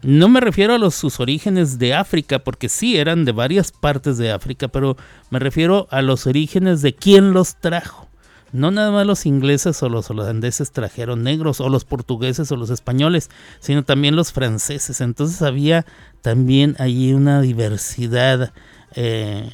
[0.03, 4.18] no me refiero a los, sus orígenes de África, porque sí eran de varias partes
[4.18, 4.97] de África, pero
[5.30, 8.05] me refiero a los orígenes de quién los trajo.
[8.53, 12.70] No nada más los ingleses o los holandeses trajeron negros, o los portugueses o los
[12.70, 13.30] españoles,
[13.61, 15.01] sino también los franceses.
[15.01, 15.84] Entonces había
[16.22, 18.53] también allí una diversidad
[18.94, 19.51] eh,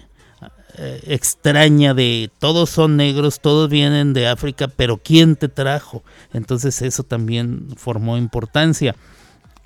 [0.79, 6.03] eh, extraña de todos son negros, todos vienen de África, pero ¿quién te trajo?
[6.33, 8.95] Entonces eso también formó importancia.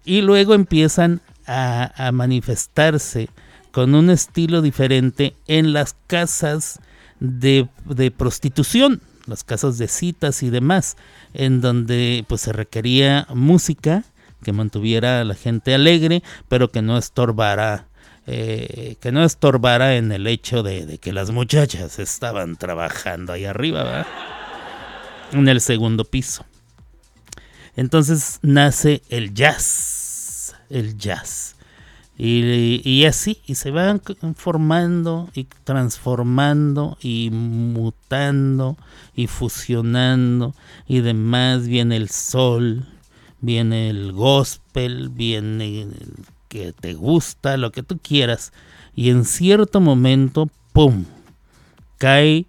[0.04, 3.28] Y luego empiezan a, manifestarse
[3.70, 6.80] con un estilo diferente en las casas
[7.20, 7.68] de
[8.16, 10.96] prostitución, las casas de citas y demás,
[11.34, 14.04] en donde pues se requería música
[14.42, 17.86] que mantuviera a la gente alegre, pero que no estorbara
[18.28, 24.04] eh, que no estorbara en el hecho de, que las muchachas estaban trabajando ahí arriba,
[25.30, 26.44] en el segundo piso.
[27.76, 31.55] Entonces nace el jazz, el jazz.
[32.18, 34.00] Y, y así, y se van
[34.34, 38.76] formando y transformando y mutando
[39.14, 40.54] y fusionando
[40.86, 41.66] y demás.
[41.66, 42.86] Viene el sol,
[43.40, 45.94] viene el gospel, viene el
[46.48, 48.52] que te gusta, lo que tú quieras.
[48.94, 51.04] Y en cierto momento, ¡pum!
[51.98, 52.46] Cae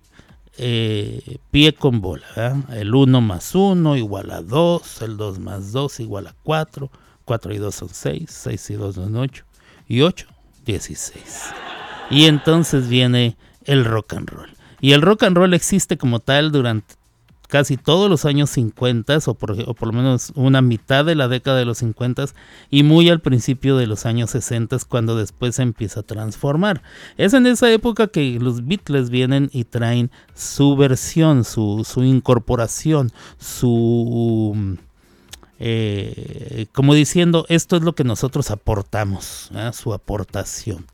[0.58, 2.26] eh, pie con bola.
[2.36, 2.74] ¿verdad?
[2.74, 6.90] El 1 más 1 igual a 2, el 2 más 2 igual a 4,
[7.26, 9.46] 4 y 2 son 6, 6 y 2 son 8,
[9.88, 10.28] y 8,
[10.66, 11.54] 16.
[12.10, 14.50] Y entonces viene el rock and roll.
[14.80, 16.96] Y el rock and roll existe como tal durante
[17.48, 21.66] casi todos los años 50 o por, lo menos una mitad de la década de
[21.66, 22.26] los 50
[22.70, 26.82] y muy al principio de los años 60 cuando después se empieza a transformar.
[27.18, 33.12] Es en esa época que los Beatles vienen y traen su versión, su, su incorporación,
[33.40, 34.78] su...
[35.60, 40.86] eh, como diciendo, esto es lo que nosotros aportamos, su aportación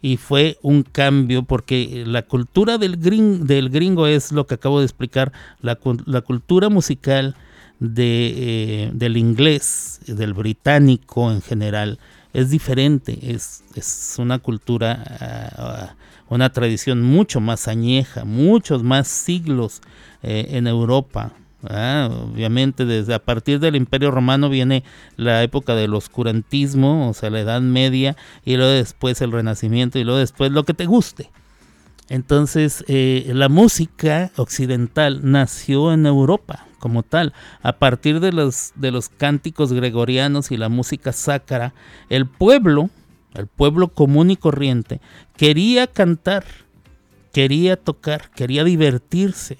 [0.00, 4.80] y fue un cambio porque la cultura del, gring, del gringo es lo que acabo
[4.80, 7.34] de explicar, la cultura musical
[7.80, 11.98] de, eh, del inglés, del británico en general,
[12.32, 15.04] es diferente, es, es una cultura,
[15.56, 15.94] ah,
[16.28, 19.80] una tradición mucho más añeja, muchos más siglos
[20.22, 21.32] eh, en Europa.
[21.68, 24.84] Ah, obviamente desde a partir del Imperio Romano viene
[25.16, 30.04] la época del oscurantismo, o sea, la Edad Media, y luego después el Renacimiento, y
[30.04, 31.30] luego después lo que te guste.
[32.08, 37.32] Entonces, eh, la música occidental nació en Europa como tal.
[37.62, 41.72] A partir de los, de los cánticos gregorianos y la música sacra,
[42.10, 42.90] el pueblo,
[43.32, 45.00] el pueblo común y corriente,
[45.34, 46.44] quería cantar,
[47.32, 49.56] quería tocar, quería divertirse.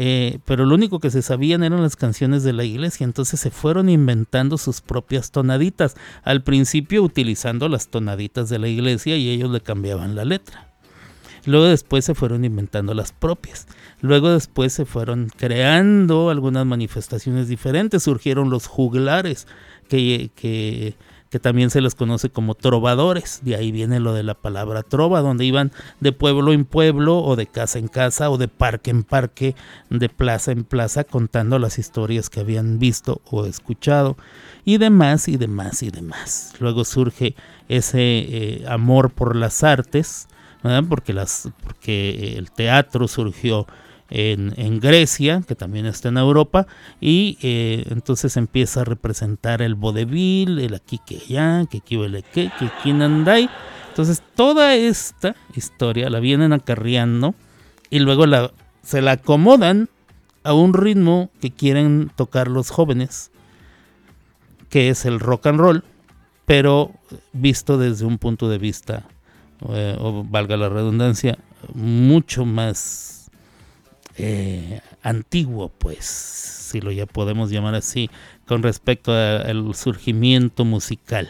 [0.00, 3.50] Eh, pero lo único que se sabían eran las canciones de la iglesia, entonces se
[3.50, 9.50] fueron inventando sus propias tonaditas, al principio utilizando las tonaditas de la iglesia y ellos
[9.50, 10.68] le cambiaban la letra.
[11.46, 13.66] Luego después se fueron inventando las propias.
[14.00, 18.02] Luego después se fueron creando algunas manifestaciones diferentes.
[18.02, 19.46] Surgieron los juglares
[19.88, 20.94] que, que
[21.30, 23.40] que también se les conoce como trovadores.
[23.42, 27.36] De ahí viene lo de la palabra trova, donde iban de pueblo en pueblo o
[27.36, 29.54] de casa en casa o de parque en parque,
[29.90, 34.16] de plaza en plaza, contando las historias que habían visto o escuchado
[34.64, 36.52] y demás y demás y demás.
[36.60, 37.34] Luego surge
[37.68, 40.28] ese eh, amor por las artes,
[40.88, 43.66] porque, las, porque el teatro surgió
[44.10, 46.66] en, Grecia, que también está en Europa,
[47.00, 52.22] y eh, entonces empieza a representar el vodevil, el aquí que allá, que aquí huele
[52.22, 52.68] que, que.
[53.88, 57.34] Entonces toda esta historia la vienen acarreando
[57.90, 58.52] y luego la,
[58.82, 59.88] se la acomodan
[60.44, 63.30] a un ritmo que quieren tocar los jóvenes,
[64.70, 65.84] que es el rock and roll,
[66.46, 66.92] pero
[67.32, 69.04] visto desde un punto de vista,
[69.68, 71.36] eh, o valga la redundancia,
[71.74, 73.17] mucho más
[74.18, 78.10] eh, antiguo, pues, si lo ya podemos llamar así,
[78.46, 81.28] con respecto al surgimiento musical,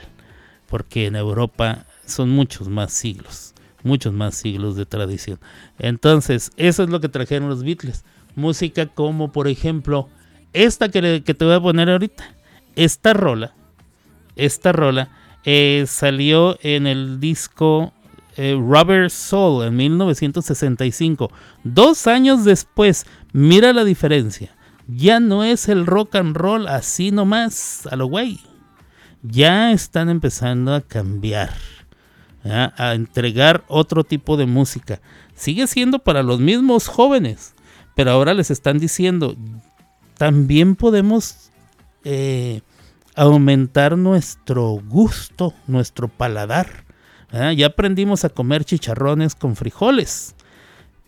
[0.68, 5.38] porque en Europa son muchos más siglos, muchos más siglos de tradición.
[5.78, 8.04] Entonces, eso es lo que trajeron los Beatles.
[8.34, 10.08] Música como, por ejemplo,
[10.52, 12.24] esta que, te voy a poner ahorita.
[12.74, 13.52] Esta rola,
[14.36, 15.10] esta rola
[15.44, 17.92] eh, salió en el disco
[18.38, 21.30] eh, Rubber Soul en 1965.
[21.64, 24.54] Dos años después, mira la diferencia.
[24.86, 28.40] Ya no es el rock and roll así nomás, a lo güey.
[29.22, 31.52] Ya están empezando a cambiar,
[32.44, 35.00] a entregar otro tipo de música.
[35.34, 37.54] Sigue siendo para los mismos jóvenes,
[37.96, 39.36] pero ahora les están diciendo,
[40.16, 41.50] también podemos
[42.04, 42.60] eh,
[43.16, 46.87] aumentar nuestro gusto, nuestro paladar
[47.30, 50.34] Ah, ya aprendimos a comer chicharrones con frijoles.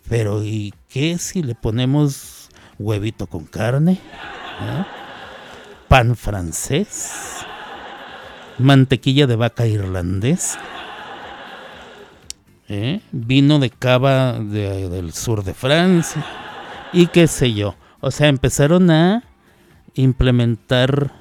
[0.07, 3.99] Pero ¿y qué si le ponemos huevito con carne?
[4.59, 4.85] ¿Ah?
[5.87, 7.43] Pan francés.
[8.59, 10.57] Mantequilla de vaca irlandés.
[12.67, 13.01] ¿Eh?
[13.11, 16.23] Vino de cava del sur de Francia.
[16.93, 17.75] Y qué sé yo.
[17.99, 19.23] O sea, empezaron a
[19.95, 21.11] implementar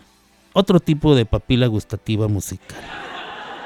[0.52, 2.76] otro tipo de papila gustativa musical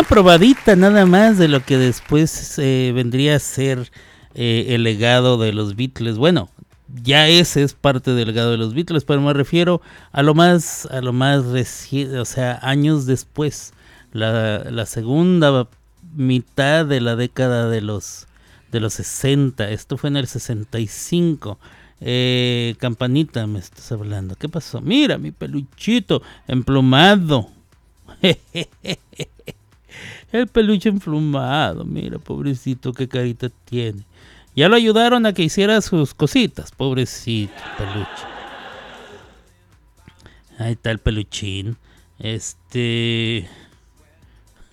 [0.00, 3.92] Una probadita nada más de lo que después eh, vendría a ser
[4.34, 6.16] eh, el legado de los Beatles.
[6.16, 6.48] Bueno,
[7.02, 9.82] ya ese es parte del legado de los Beatles, pero me refiero
[10.12, 13.74] a lo más, a lo más reciente, o sea, años después,
[14.12, 15.68] la, segunda
[16.14, 18.26] mitad de la década de los
[18.72, 19.68] de los 60.
[19.68, 21.58] Esto fue en el 65.
[22.00, 24.34] Eh, campanita, me estás hablando.
[24.34, 24.80] ¿Qué pasó?
[24.80, 27.50] Mira mi peluchito emplumado.
[30.32, 34.04] El peluche emplumado, mira, pobrecito, qué carita tiene.
[34.54, 38.26] Ya lo ayudaron a que hiciera sus cositas, pobrecito peluche.
[40.58, 41.76] Ahí está el peluchín.
[42.18, 43.48] Este.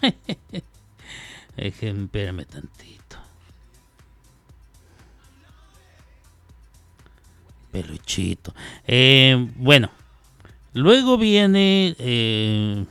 [1.57, 3.17] Espérame tantito.
[7.71, 8.53] Peluchito.
[8.85, 9.89] Eh, bueno,
[10.73, 11.95] luego viene.
[11.97, 12.85] eh,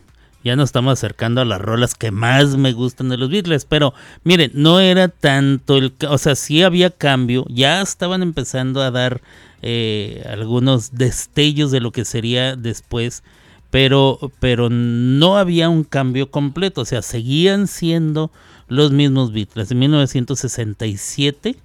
[0.47, 3.65] ya nos estamos acercando a las rolas que más me gustan de los Beatles.
[3.65, 5.93] Pero miren, no era tanto el.
[6.09, 7.45] O sea, sí había cambio.
[7.49, 9.23] Ya estaban empezando a dar
[9.63, 13.25] eh, algunos destellos de lo que sería después.
[13.73, 16.83] Pero, pero no había un cambio completo.
[16.83, 18.31] O sea, seguían siendo
[18.69, 19.73] los mismos Beatles.
[19.73, 21.57] En 1967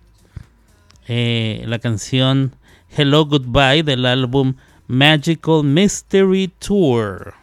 [1.08, 2.56] eh, la canción
[2.98, 4.56] Hello Goodbye del álbum
[4.88, 7.41] Magical Mystery Tour.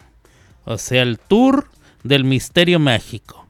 [0.68, 1.66] O sea, el tour
[2.04, 3.46] del misterio mágico.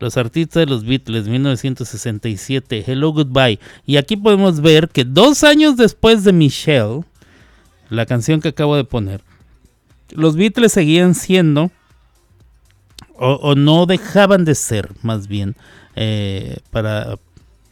[0.00, 3.60] Los artistas de los Beatles, 1967, Hello Goodbye.
[3.86, 7.04] Y aquí podemos ver que dos años después de Michelle,
[7.90, 9.20] la canción que acabo de poner,
[10.10, 11.70] los Beatles seguían siendo,
[13.16, 15.54] o, no dejaban de ser, más bien,
[15.94, 17.18] eh, para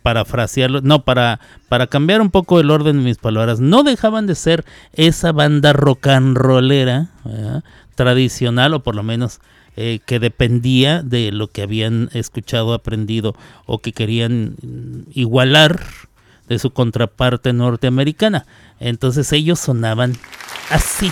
[0.03, 4.37] parafrasearlo, no, para, para cambiar un poco el orden de mis palabras, no dejaban de
[4.37, 7.64] ser esa banda rock and rollera ¿verdad?
[7.97, 9.41] Tradicional, o por lo menos
[9.77, 13.35] eh, que dependía de lo que habían escuchado, aprendido,
[13.67, 15.81] o que querían mm, igualar
[16.49, 18.47] de su contraparte norteamericana.
[18.79, 20.13] Entonces ellos sonaban
[20.71, 21.11] así.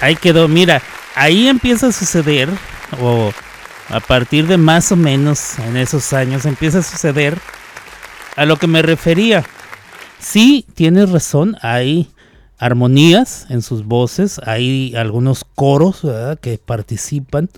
[0.00, 0.48] Ahí quedó.
[0.48, 0.82] Mira,
[1.14, 2.50] ahí empieza a suceder,
[3.00, 3.32] o
[3.88, 7.38] a partir de más o menos en esos años, empieza a suceder
[8.36, 9.44] a lo que me refería.
[10.18, 12.10] Sí, tienes razón, hay
[12.58, 16.02] armonías en sus voces, hay algunos coros
[16.40, 17.48] que participan,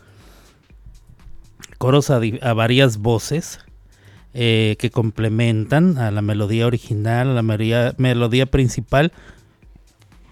[1.78, 2.20] coros a,
[2.54, 3.60] varias voces
[4.34, 9.12] eh, que complementan a la melodía original, a la melodía principal,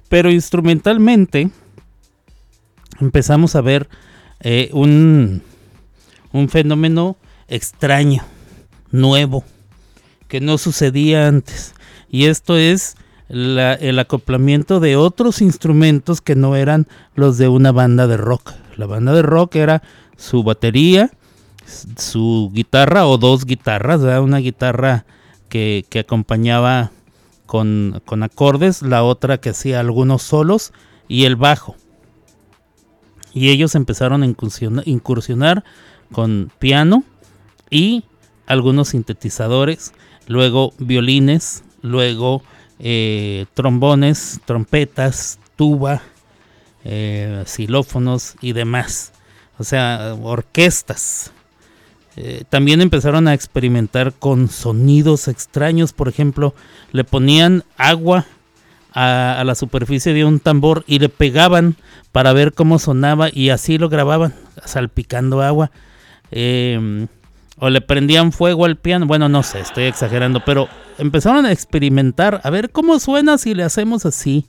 [0.09, 1.51] pero instrumentalmente
[3.01, 3.89] empezamos a ver
[4.41, 5.43] eh, un,
[6.33, 7.17] un fenómeno
[7.49, 8.23] extraño,
[8.91, 9.45] nuevo,
[10.29, 11.75] que no sucedía antes.
[12.11, 12.97] Y esto es
[13.29, 18.53] la- el acoplamiento de otros instrumentos que no eran los de una banda de rock.
[18.77, 19.83] La banda de rock era
[20.17, 21.11] su batería,
[21.97, 24.23] su guitarra o dos guitarras, ¿verdad?
[24.23, 25.05] una guitarra
[25.49, 26.93] que, que acompañaba
[27.47, 30.73] con, con acordes, la otra que hacía algunos solos
[31.09, 31.77] y el bajo.
[33.33, 35.65] Y ellos empezaron a incursiona- incursionar
[36.13, 37.05] con piano
[37.71, 38.05] y
[38.47, 39.93] algunos sintetizadores,
[40.27, 42.43] luego violines, luego
[42.79, 46.03] eh, trombones, trompetas, tuba,
[46.85, 49.13] eh, xilófonos y demás.
[49.59, 51.33] O sea, orquestas.
[52.17, 55.93] Eh, también empezaron a experimentar con sonidos extraños.
[55.93, 56.55] Por ejemplo,
[56.93, 58.25] le ponían agua
[58.93, 61.77] a, la superficie de un tambor y le pegaban
[62.12, 65.71] para ver cómo sonaba y así lo grababan, salpicando agua.
[66.31, 67.07] Eh,
[67.59, 69.07] o le prendían fuego al piano.
[69.07, 73.62] Bueno, no sé, estoy exagerando, pero empezaron a experimentar a ver cómo suena si le
[73.62, 74.47] hacemos así.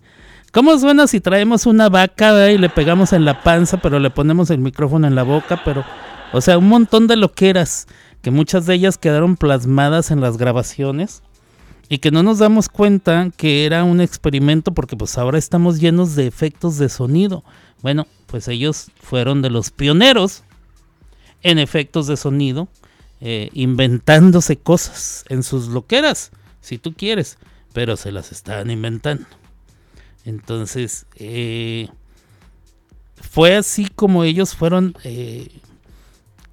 [0.51, 2.47] ¿Cómo suena si traemos una vaca ¿verdad?
[2.49, 5.61] y le pegamos en la panza, pero le ponemos el micrófono en la boca?
[5.63, 5.83] Pero,
[6.33, 7.87] o sea, un montón de loqueras
[8.21, 11.23] que muchas de ellas quedaron plasmadas en las grabaciones
[11.89, 16.15] y que no nos damos cuenta que era un experimento porque pues ahora estamos llenos
[16.15, 17.43] de efectos de sonido.
[17.81, 20.43] Bueno, pues ellos fueron de los pioneros
[21.43, 22.67] en efectos de sonido,
[23.21, 27.37] eh, inventándose cosas en sus loqueras, si tú quieres,
[27.73, 29.25] pero se las estaban inventando.
[30.25, 31.87] Entonces, eh,
[33.15, 35.47] fue así como ellos fueron eh,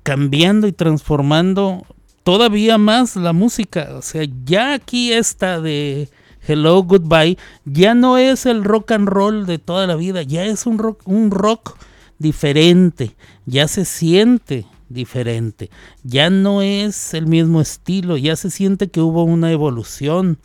[0.05, 1.85] cambiando y transformando
[2.23, 3.89] todavía más la música.
[3.95, 6.09] O sea, ya aquí esta de
[6.47, 10.67] Hello Goodbye ya no es el rock and roll de toda la vida, ya es
[10.67, 11.77] un rock, un rock
[12.19, 15.71] diferente, ya se siente diferente,
[16.03, 20.39] ya no es el mismo estilo, ya se siente que hubo una evolución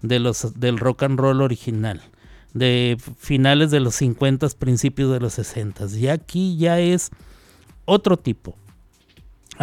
[0.00, 2.00] de los, del rock and roll original,
[2.54, 5.86] de finales de los 50, principios de los 60.
[5.86, 7.10] Ya aquí ya es
[7.84, 8.56] otro tipo.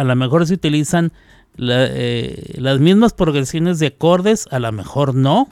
[0.00, 1.12] A lo mejor se utilizan
[1.58, 5.46] eh, las mismas progresiones de acordes, a lo mejor no,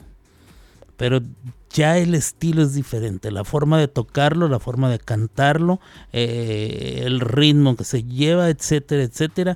[0.97, 1.21] pero
[1.69, 5.79] ya el estilo es diferente, la forma de tocarlo, la forma de cantarlo,
[6.13, 9.55] eh, el ritmo que se lleva, etcétera, etcétera,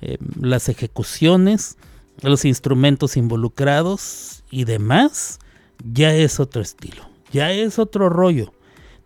[0.00, 1.76] eh, las ejecuciones,
[2.22, 5.38] los instrumentos involucrados y demás,
[5.84, 8.52] ya es otro estilo, ya es otro rollo.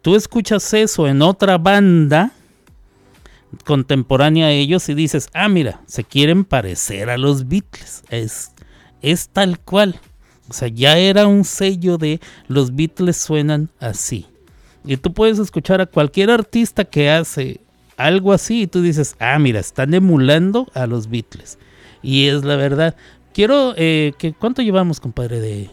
[0.01, 2.33] Tú escuchas eso en otra banda
[3.65, 8.53] contemporánea a ellos y dices, ah, mira, se quieren parecer a los Beatles, es,
[9.03, 10.01] es tal cual.
[10.49, 14.27] O sea, ya era un sello de los Beatles suenan así.
[14.85, 17.61] Y tú puedes escuchar a cualquier artista que hace
[17.97, 21.59] algo así y tú dices, ah, mira, están emulando a los Beatles.
[22.03, 22.95] Y es la verdad.
[23.35, 25.41] Quiero, eh, que, ¿cuánto llevamos, compadre?
[25.41, 25.71] De...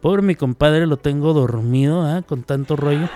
[0.00, 2.22] Pobre mi compadre, lo tengo dormido, ¿ah?
[2.22, 3.08] Con tanto rollo.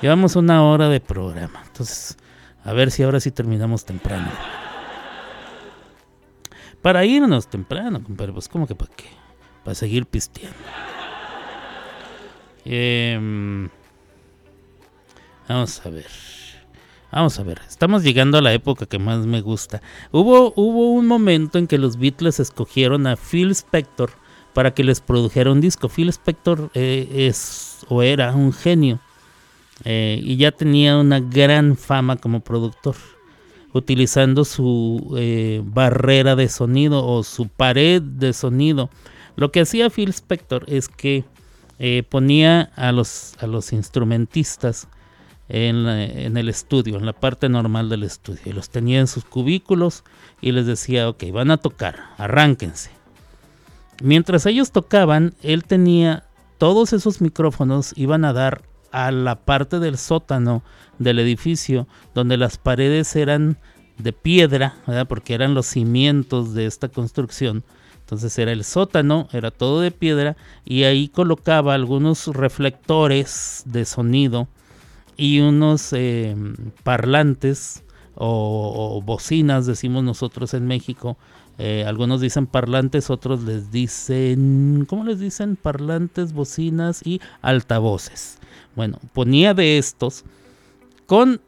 [0.00, 1.62] Llevamos una hora de programa.
[1.66, 2.16] Entonces,
[2.64, 4.28] a ver si ahora sí terminamos temprano.
[6.80, 9.22] Para irnos temprano, compadre, pues como que para qué
[9.64, 10.58] para seguir pisteando.
[12.64, 13.68] Em,
[15.48, 16.06] vamos a ver.
[17.10, 17.60] Vamos a ver.
[17.68, 19.82] Estamos llegando a la época que más me gusta.
[20.10, 24.12] Hubo, hubo un momento en que los Beatles escogieron a Phil Spector
[24.54, 25.88] para que les produjera un disco.
[25.88, 29.00] Phil Spector eh, es o era un genio
[29.84, 32.94] eh, y ya tenía una gran fama como productor
[33.72, 38.90] utilizando su eh, barrera de sonido o su pared de sonido.
[39.36, 41.24] Lo que hacía Phil Spector es que
[41.78, 44.88] eh, ponía a los, a los instrumentistas
[45.48, 49.24] en, en el estudio, en la parte normal del estudio, y los tenía en sus
[49.24, 50.04] cubículos
[50.40, 52.90] y les decía, ok, van a tocar, arránquense.
[54.02, 56.24] Mientras ellos tocaban, él tenía
[56.58, 58.62] todos esos micrófonos, iban a dar
[58.92, 60.62] a la parte del sótano
[60.98, 63.58] del edificio, donde las paredes eran
[63.98, 64.74] de piedra,
[65.08, 67.64] porque eran los cimientos de esta construcción,
[68.00, 74.48] Entonces era el sótano, era todo de piedra y ahí colocaba algunos reflectores de sonido
[75.16, 76.34] y unos eh,
[76.82, 77.84] parlantes
[78.14, 81.16] o, o bocinas, decimos nosotros en México,
[81.58, 85.56] eh, algunos dicen parlantes, otros les dicen, ¿cómo les dicen?
[85.56, 88.38] Parlantes, bocinas y altavoces.
[88.74, 90.24] Bueno, ponía de estos
[91.06, 91.40] con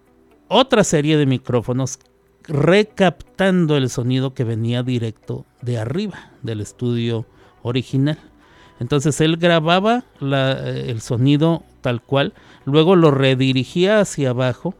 [0.49, 1.99] otra serie de micrófonos
[2.47, 7.27] recaptando el sonido que venía directo de arriba del estudio
[7.63, 8.19] original.
[8.81, 14.75] Entonces él grababa eh, el sonido tal cual, luego lo redirigía hacia abajo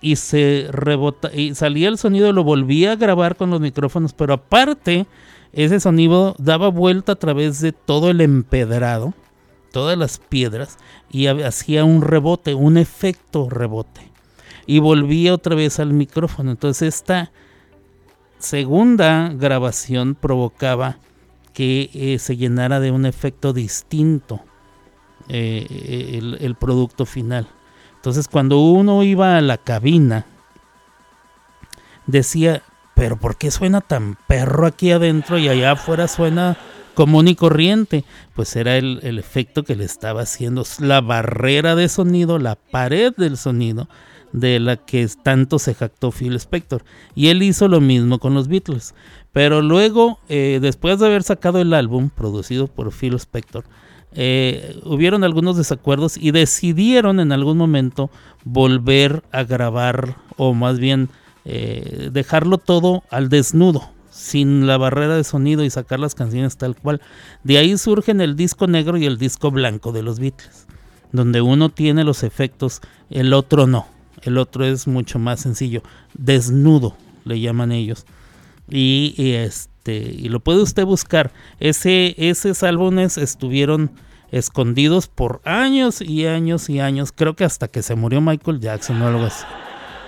[0.00, 4.34] y se rebota y salía el sonido lo volvía a grabar con los micrófonos, pero
[4.34, 5.06] aparte
[5.52, 9.14] ese sonido daba vuelta a través de todo el empedrado,
[9.72, 10.78] todas las piedras
[11.10, 14.12] y hacía un rebote, un efecto rebote
[14.66, 16.52] y volvía otra vez al micrófono.
[16.52, 17.32] Entonces esta
[18.38, 20.98] segunda grabación provocaba
[21.52, 24.40] que eh, se llenara de un efecto distinto
[25.28, 27.48] eh, el producto final.
[27.96, 30.26] Entonces cuando uno iba a la cabina,
[32.06, 32.62] decía,
[32.94, 36.56] pero ¿por qué suena tan perro aquí adentro y allá afuera suena
[36.94, 38.04] común y corriente?
[38.34, 43.36] Pues era el, efecto que le estaba haciendo la barrera de sonido, la pared del
[43.36, 43.88] sonido
[44.32, 46.84] de la que tanto se jactó Phil Spector.
[47.14, 48.94] Y él hizo lo mismo con los Beatles.
[49.32, 53.64] Pero luego, eh, después de haber sacado el álbum producido por Phil Spector,
[54.14, 58.10] eh, hubieron algunos desacuerdos y decidieron en algún momento
[58.44, 61.08] volver a grabar o más bien
[61.44, 63.90] eh, dejarlo todo al desnudo,
[64.22, 67.00] sin la barrera de sonido y sacar las canciones tal cual.
[67.42, 70.66] De ahí surgen el disco negro y el disco blanco de los Beatles,
[71.10, 73.86] donde uno tiene los efectos, el otro no.
[74.22, 75.82] El otro es mucho más sencillo,
[76.14, 78.06] desnudo le llaman ellos.
[78.68, 81.32] Y, y este y lo puede usted buscar.
[81.58, 83.90] Ese, esos álbumes estuvieron
[84.30, 87.12] escondidos por años y años y años.
[87.12, 89.44] Creo que hasta que se murió Michael Jackson o algo así.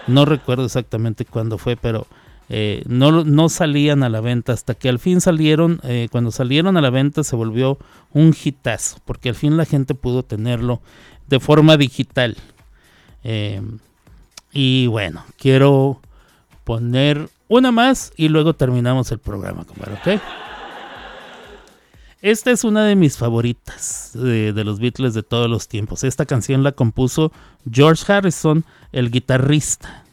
[0.06, 2.06] No recuerdo exactamente cuándo fue, pero
[2.48, 4.52] eh, no, no, salían a la venta.
[4.52, 7.78] Hasta que al fin salieron, eh, cuando salieron a la venta se volvió
[8.12, 10.80] un hitazo, porque al fin la gente pudo tenerlo
[11.28, 12.36] de forma digital.
[13.22, 13.62] Eh,
[14.52, 16.00] y bueno, quiero
[16.64, 20.20] poner una más y luego terminamos el programa, ¿ok?
[22.24, 26.04] Esta es una de mis favoritas de, los Beatles de todos los tiempos.
[26.04, 27.32] Esta canción la compuso
[27.70, 30.03] George Harrison, el guitarrista.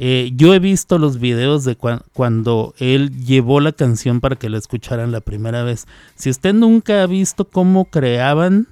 [0.00, 4.56] Eh, yo he visto los videos de cuando él llevó la canción para que la
[4.56, 5.88] escucharan la primera vez.
[6.14, 8.68] Si usted nunca ha visto cómo creaban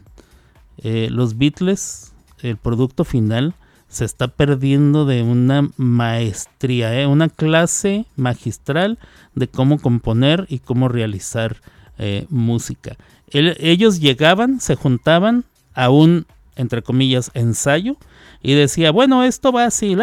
[0.78, 2.12] eh, los Beatles
[2.42, 3.54] el producto final,
[3.88, 7.06] se está perdiendo de una maestría, ¿eh?
[7.06, 8.98] una clase magistral
[9.34, 11.60] de cómo componer y cómo realizar
[12.28, 12.98] música.
[13.30, 16.26] ellos llegaban, se juntaban a un,
[16.56, 17.96] entre comillas, ensayo
[18.46, 19.96] y decía, bueno, esto va así,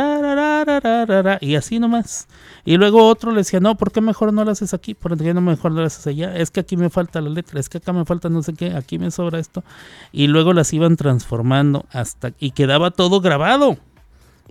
[1.39, 2.27] y así nomás.
[2.65, 4.93] Y luego otro le decía, no, ¿por qué mejor no lo haces aquí?
[4.95, 6.35] ¿Por qué no mejor lo haces allá?
[6.35, 8.75] Es que aquí me falta la letra, es que acá me falta no sé qué,
[8.75, 9.63] aquí me sobra esto.
[10.11, 12.33] Y luego las iban transformando hasta...
[12.37, 13.77] Y quedaba todo grabado.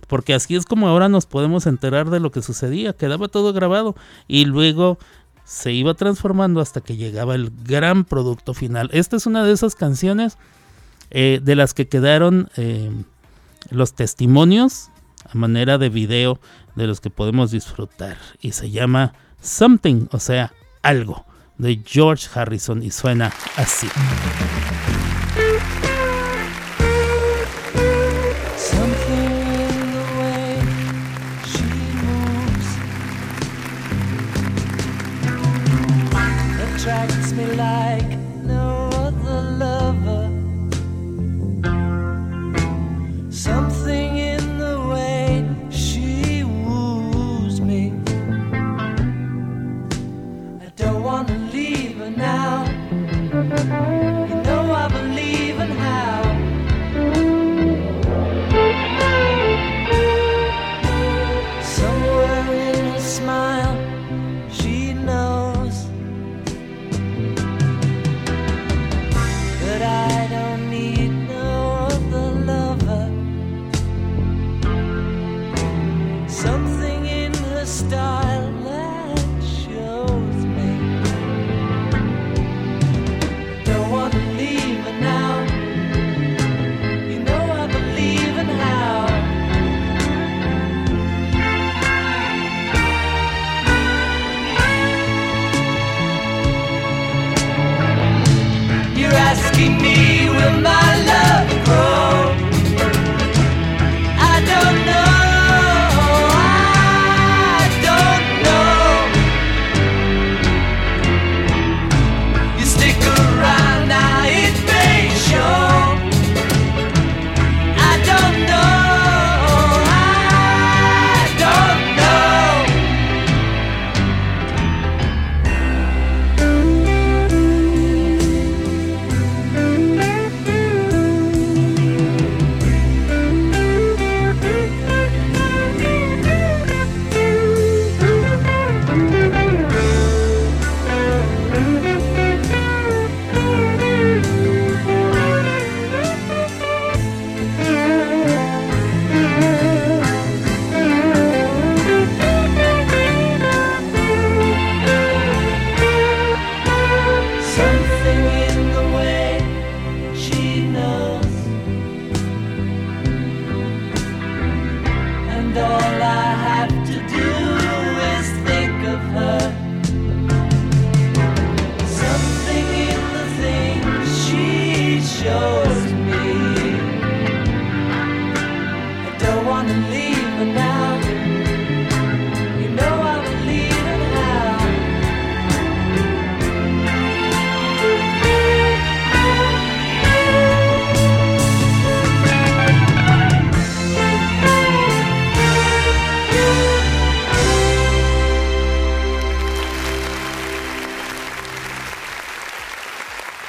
[0.07, 2.93] Porque así es como ahora nos podemos enterar de lo que sucedía.
[2.93, 3.95] Quedaba todo grabado.
[4.27, 4.97] Y luego
[5.43, 8.89] se iba transformando hasta que llegaba el gran producto final.
[8.91, 10.39] Esta es una de esas canciones
[11.11, 12.89] eh, de las que quedaron eh,
[13.73, 14.89] los testimonios
[15.29, 16.39] a manera de video
[16.75, 18.17] de los que podemos disfrutar.
[18.41, 21.25] Y se llama Something, o sea, algo,
[21.57, 23.87] de George Harrison y suena así.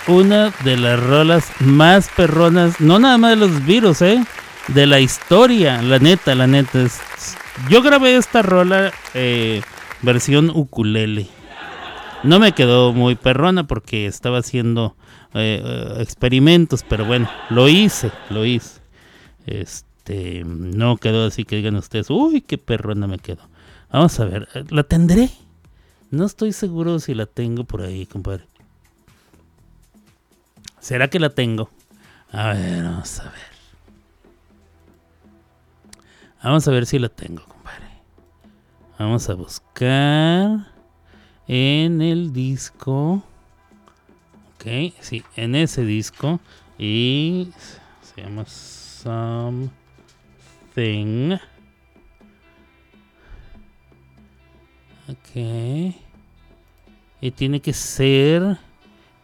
[0.07, 4.23] Una de las rolas más perronas, no nada más de los virus, ¿eh?
[4.69, 6.83] De la historia, la neta, la neta.
[6.83, 7.01] es-
[7.71, 9.63] yo grabé esta rola eh,
[10.03, 11.29] versión ukulele.
[12.23, 14.97] No me quedó muy perrona porque estaba haciendo
[15.35, 18.81] eh, eh, experimentos, pero bueno, lo hice, lo hice.
[19.47, 23.43] Este, no quedó así que digan ustedes, uy, qué perrona me quedó.
[23.93, 25.31] Vamos a ver, eh, ¿la tendré?
[26.11, 28.47] No estoy seguro si la tengo por ahí, compadre.
[30.85, 31.71] ¿Será que la tengo?
[32.31, 33.55] A ver, vamos a ver.
[36.43, 37.89] Vamos a ver si la tengo, compadre.
[38.99, 40.71] Vamos a buscar
[41.49, 43.25] en el disco.
[44.57, 46.39] Ok, sí, en ese disco.
[46.77, 47.49] Y
[48.03, 49.69] se llama Something.
[55.09, 55.35] Ok.
[57.23, 58.59] Y tiene que ser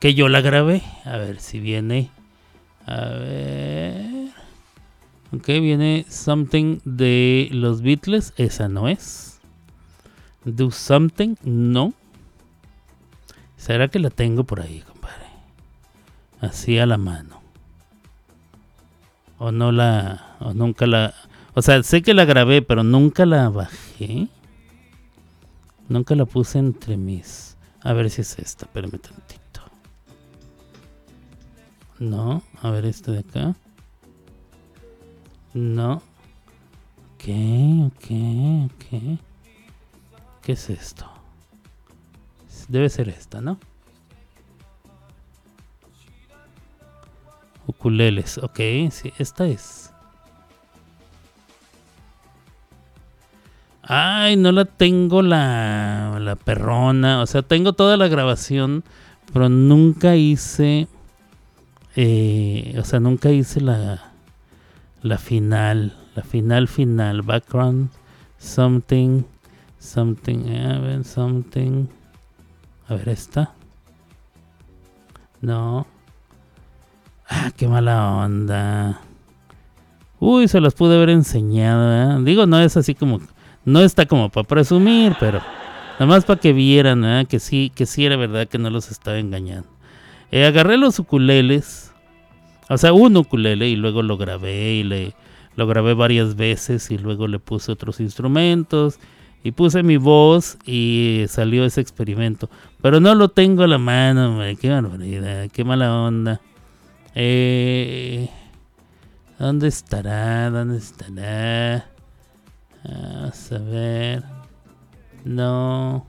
[0.01, 0.82] que yo la grabé.
[1.05, 2.10] A ver si viene.
[2.86, 4.31] A ver.
[5.32, 8.32] Ok, viene Something de los Beatles.
[8.36, 9.40] Esa no es.
[10.44, 11.36] Do Something.
[11.44, 11.93] No.
[13.56, 15.27] ¿Será que la tengo por ahí, compadre?
[16.40, 17.40] Así a la mano.
[19.39, 20.36] O no la.
[20.40, 21.14] O nunca la.
[21.55, 24.28] O sea, sé que la grabé, pero nunca la bajé.
[25.89, 27.59] Nunca la puse entre mis.
[27.82, 28.66] A ver si es esta.
[28.66, 29.39] Tantito.
[32.01, 32.43] No.
[32.62, 33.55] A ver este de acá.
[35.55, 36.02] No.
[37.14, 37.28] Ok,
[37.86, 38.06] ok,
[38.66, 39.18] ok.
[40.43, 41.06] ¿Qué es esto?
[42.68, 43.59] Debe ser esta, ¿no?
[47.66, 48.59] Ukuleles, ok,
[48.90, 49.93] sí, esta es.
[53.82, 57.22] Ay, no la tengo la, la perrona.
[57.22, 58.85] O sea, tengo toda la grabación,
[59.32, 60.86] pero nunca hice.
[61.96, 64.12] Eh, o sea, nunca hice la,
[65.02, 65.96] la final.
[66.14, 67.22] La final, final.
[67.22, 67.90] Background,
[68.38, 69.22] something,
[69.78, 71.86] something, a ver, something.
[72.88, 73.54] A ver, esta.
[75.40, 75.86] No.
[77.28, 79.00] Ah, qué mala onda.
[80.18, 82.18] Uy, se las pude haber enseñado.
[82.18, 82.24] ¿eh?
[82.24, 83.20] Digo, no es así como.
[83.64, 85.40] No está como para presumir, pero.
[85.94, 87.26] Nada más para que vieran ¿eh?
[87.28, 89.68] que sí, que sí era verdad que no los estaba engañando.
[90.31, 91.93] Eh, agarré los ukuleles.
[92.69, 95.15] O sea, un ukulele y luego lo grabé y le
[95.57, 98.98] lo grabé varias veces y luego le puse otros instrumentos
[99.43, 102.48] y puse mi voz y salió ese experimento.
[102.81, 106.40] Pero no lo tengo a la mano, hombre, qué barbaridad, qué mala onda.
[107.15, 108.31] Eh,
[109.39, 110.51] ¿Dónde estará?
[110.51, 111.86] ¿Dónde estará?
[112.85, 114.23] A ver.
[115.24, 116.07] No.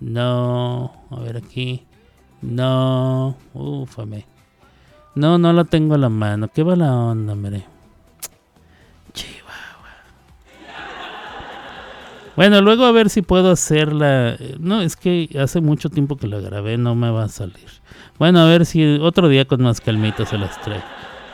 [0.00, 1.06] No.
[1.10, 1.86] A ver aquí.
[2.42, 3.36] No.
[3.54, 4.26] Ufame.
[5.14, 6.48] No, no la tengo a la mano.
[6.48, 7.64] Qué mala onda, hombre.
[9.14, 9.56] Chihuahua.
[12.36, 14.36] Bueno, luego a ver si puedo hacerla.
[14.58, 17.68] No, es que hace mucho tiempo que la grabé, no me va a salir.
[18.18, 20.82] Bueno, a ver si otro día con más calmita se las trae.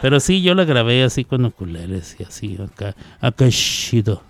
[0.00, 4.22] Pero sí, yo la grabé así con oculares y así, acá, acá chido.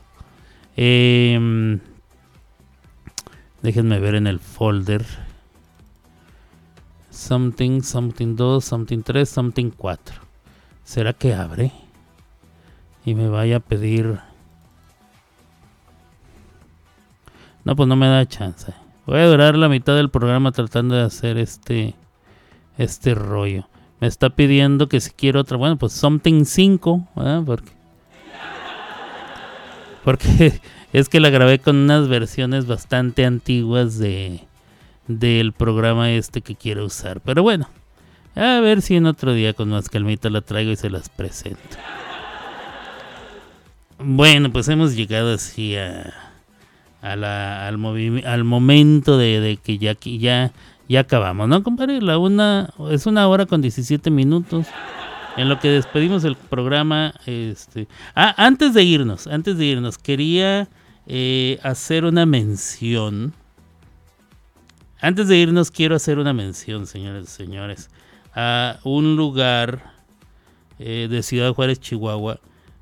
[0.76, 1.80] Em,
[3.62, 5.04] déjenme ver en el folder.
[7.12, 10.16] Something, something 2, something 3, something 4.
[10.82, 11.70] ¿Será que abre?
[13.04, 14.18] Y me vaya a pedir
[17.64, 18.72] No, pues no me da chance.
[19.06, 21.94] Voy a durar la mitad del programa tratando de hacer este
[22.78, 23.68] este rollo.
[24.00, 27.08] Me está pidiendo que si quiero otra, bueno, pues Something 5,
[27.44, 27.72] Porque
[30.02, 30.60] porque
[30.92, 34.46] es que la grabé con unas versiones bastante antiguas de
[35.08, 37.20] del programa este que quiero usar.
[37.20, 37.68] Pero bueno,
[38.34, 41.76] a ver si en otro día con más calmita la traigo y se las presento.
[43.98, 46.12] Bueno, pues hemos llegado así a
[47.02, 50.52] al, al momento de, que ya, ya,
[50.88, 52.00] ya acabamos, ¿no, compadre?
[52.00, 54.66] La una, es una hora con 17 minutos.
[55.36, 57.88] En lo que despedimos el programa, este...
[58.14, 60.68] Ah, antes de irnos, antes de irnos, quería
[61.06, 63.32] eh, hacer una mención.
[65.02, 67.90] Antes de irnos, quiero hacer una mención, señores y señores,
[68.36, 69.92] a un lugar
[70.78, 72.38] eh, de Ciudad Juárez, Chihuahua,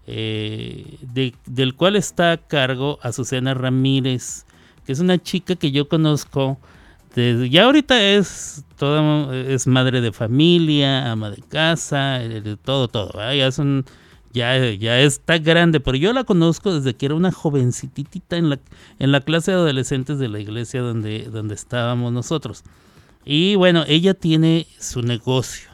[0.07, 0.99] eh,
[1.47, 4.45] del cual está a cargo Azucena Ramírez,
[4.85, 6.59] que es una chica que yo conozco.
[7.15, 12.21] Desde, ya ahorita es toda es madre de familia, ama de casa,
[12.63, 13.13] todo, todo.
[13.35, 13.87] Ya, son,
[14.33, 18.61] ya, ya está grande, pero yo la conozco desde que era una jovencitita en la,
[18.99, 22.63] en la clase de adolescentes de la iglesia donde, donde estábamos nosotros.
[23.25, 25.69] Y bueno, ella tiene su negocio.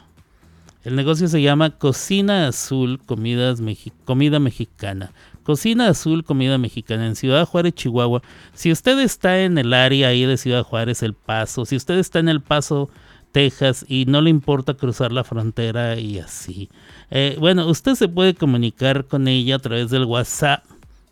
[0.84, 3.60] El negocio se llama Cocina Azul Comidas
[4.04, 5.12] Comida Mexicana.
[5.42, 8.22] Cocina Azul Comida Mexicana en Ciudad Juárez, Chihuahua.
[8.54, 12.20] Si usted está en el área ahí de Ciudad Juárez, El Paso, si usted está
[12.20, 12.88] en El Paso,
[13.36, 16.70] Texas y no le importa cruzar la frontera y así.
[17.10, 20.64] Eh, bueno, usted se puede comunicar con ella a través del WhatsApp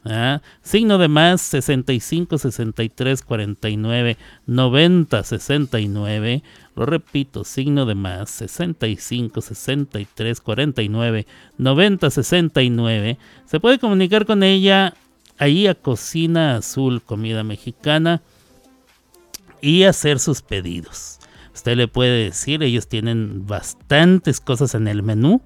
[0.06, 0.40] ¿Ah?
[0.62, 6.42] Signo de más 65 63 49 90 69.
[6.74, 11.26] Lo repito, signo de más 65 63 49
[11.58, 13.18] 90 69.
[13.44, 14.94] Se puede comunicar con ella
[15.36, 18.22] ahí a Cocina Azul Comida Mexicana
[19.60, 21.18] y hacer sus pedidos.
[21.54, 25.40] Usted le puede decir, ellos tienen bastantes cosas en el menú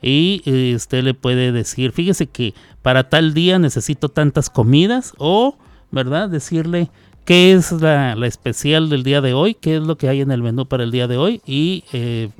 [0.00, 5.56] y eh, usted le puede decir, fíjese que para tal día necesito tantas comidas o,
[5.90, 6.30] ¿verdad?
[6.30, 6.90] Decirle
[7.26, 10.42] qué es la, especial del día de hoy, qué es lo que hay en el
[10.42, 12.30] menú para el día de hoy y eh,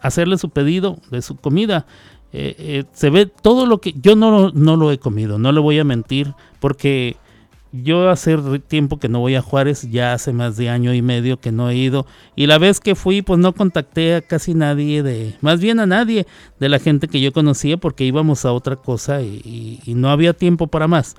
[0.00, 1.86] hacerle su pedido de su comida.
[2.32, 5.78] Eh, se ve todo lo que yo no, no lo he comido, no le voy
[5.78, 7.16] a mentir, porque
[7.82, 11.40] yo hace tiempo que no voy a Juárez, ya hace más de año y medio
[11.40, 12.06] que no he ido.
[12.36, 15.86] Y la vez que fui, pues no contacté a casi nadie de, más bien a
[15.86, 16.26] nadie
[16.60, 20.68] de la gente que yo conocía porque íbamos a otra cosa y, no había tiempo
[20.68, 21.16] para más.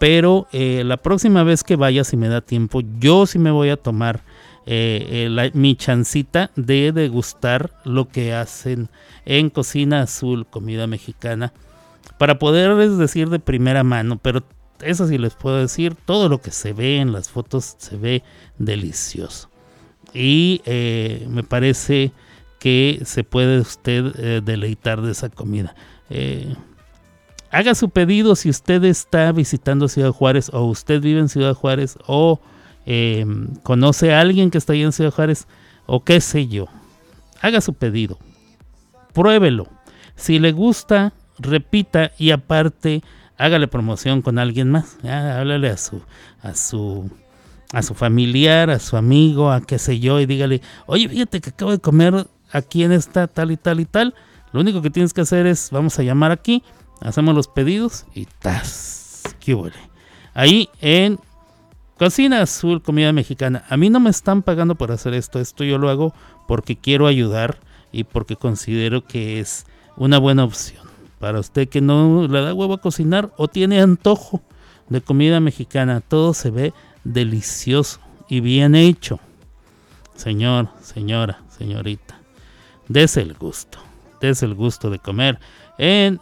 [0.00, 3.68] Pero eh, la próxima vez que vaya, si me da tiempo, yo sí me voy
[3.68, 4.24] a tomar
[4.66, 8.88] eh, mi chancita de degustar lo que hacen
[9.24, 11.52] en Cocina Azul, comida mexicana,
[12.18, 14.42] para poderles decir de primera mano, pero
[14.82, 18.22] eso sí les puedo decir, todo lo que se ve en las fotos se ve
[18.58, 19.50] delicioso.
[20.12, 22.12] Y eh, me parece
[22.58, 25.74] que se puede usted eh, deleitar de esa comida.
[26.10, 26.54] Eh,
[27.50, 31.98] haga su pedido si usted está visitando Ciudad Juárez o usted vive en Ciudad Juárez
[32.06, 32.40] o
[33.62, 35.46] conoce a alguien que está ahí en Ciudad Juárez
[35.86, 36.66] o qué sé yo.
[37.40, 38.18] Haga su pedido.
[39.12, 39.68] Pruébelo.
[40.16, 43.02] Si le gusta, repita y aparte
[43.40, 44.98] hágale promoción con alguien más.
[45.02, 46.02] háblale a su,
[46.42, 47.10] a su,
[47.72, 51.50] a su familiar, a su amigo, a qué sé yo, y dígale, oye, fíjate que
[51.50, 54.14] acabo de comer aquí en esta tal y tal y tal.
[54.52, 56.62] Lo único que tienes que hacer es, vamos a llamar aquí,
[57.00, 59.22] hacemos los pedidos y ¡tas!
[59.40, 59.76] ¡Qué huele!
[60.34, 61.18] Ahí en
[61.98, 63.64] Cocina Azul, comida mexicana.
[63.70, 65.38] A mí no me están pagando por hacer esto.
[65.40, 66.14] Esto yo lo hago
[66.46, 67.58] porque quiero ayudar
[67.90, 70.89] y porque considero que es una buena opción.
[71.20, 74.40] Para usted que no le da huevo a cocinar o tiene antojo
[74.88, 76.72] de comida mexicana, todo se ve
[77.04, 79.20] delicioso y bien hecho.
[80.16, 82.18] Señor, señora, señorita,
[82.88, 83.78] dese el gusto,
[84.22, 85.38] dese el gusto de comer
[85.76, 86.18] en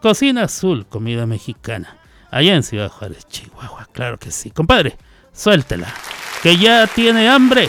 [0.00, 1.98] Cocina Azul, comida mexicana,
[2.30, 3.86] allá en Ciudad Juárez, Chihuahua.
[3.92, 4.96] Claro que sí, compadre,
[5.32, 5.92] suéltela,
[6.42, 7.68] que ya tiene hambre.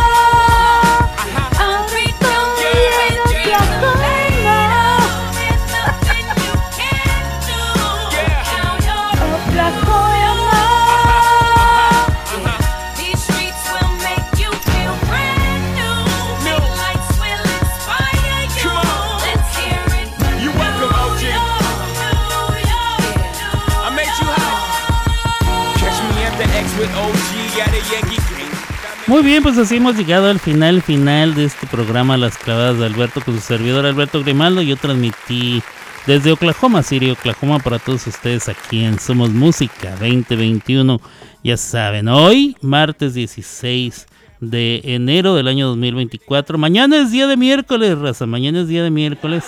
[29.11, 32.85] Muy bien, pues así hemos llegado al final final de este programa Las Clavadas de
[32.85, 34.61] Alberto con su servidor Alberto Grimaldo.
[34.61, 35.61] Yo transmití
[36.07, 41.01] desde Oklahoma City, Oklahoma para todos ustedes aquí en Somos Música 2021.
[41.43, 44.07] Ya saben, hoy martes 16
[44.39, 46.57] de enero del año 2024.
[46.57, 48.25] Mañana es día de miércoles, raza.
[48.25, 49.43] Mañana es día de miércoles.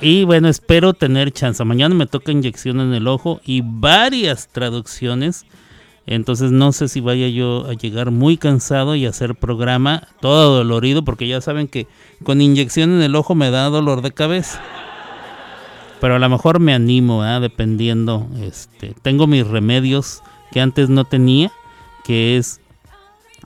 [0.00, 1.64] Y bueno, espero tener chance.
[1.64, 5.46] Mañana me toca inyección en el ojo y varias traducciones.
[6.06, 11.04] Entonces no sé si vaya yo a llegar muy cansado y hacer programa todo dolorido,
[11.04, 11.86] porque ya saben que
[12.24, 14.60] con inyección en el ojo me da dolor de cabeza.
[16.00, 17.38] Pero a lo mejor me animo, ¿ah?
[17.38, 18.26] dependiendo.
[18.40, 21.52] Este, tengo mis remedios que antes no tenía,
[22.04, 22.60] que es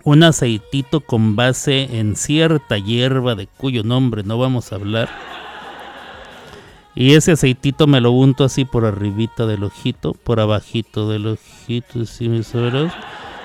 [0.05, 5.11] un aceitito con base en cierta hierba de cuyo nombre no vamos a hablar.
[6.99, 12.01] Y ese aceitito me lo unto así por arribita del ojito, por abajito del ojito,
[12.01, 12.95] así muy sabroso.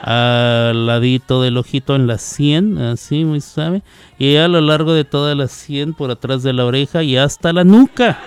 [0.03, 3.83] Al ladito del ojito en la sien, así muy suave.
[4.17, 7.51] Y a lo largo de toda la sien, por atrás de la oreja y hasta
[7.51, 8.17] la nuca.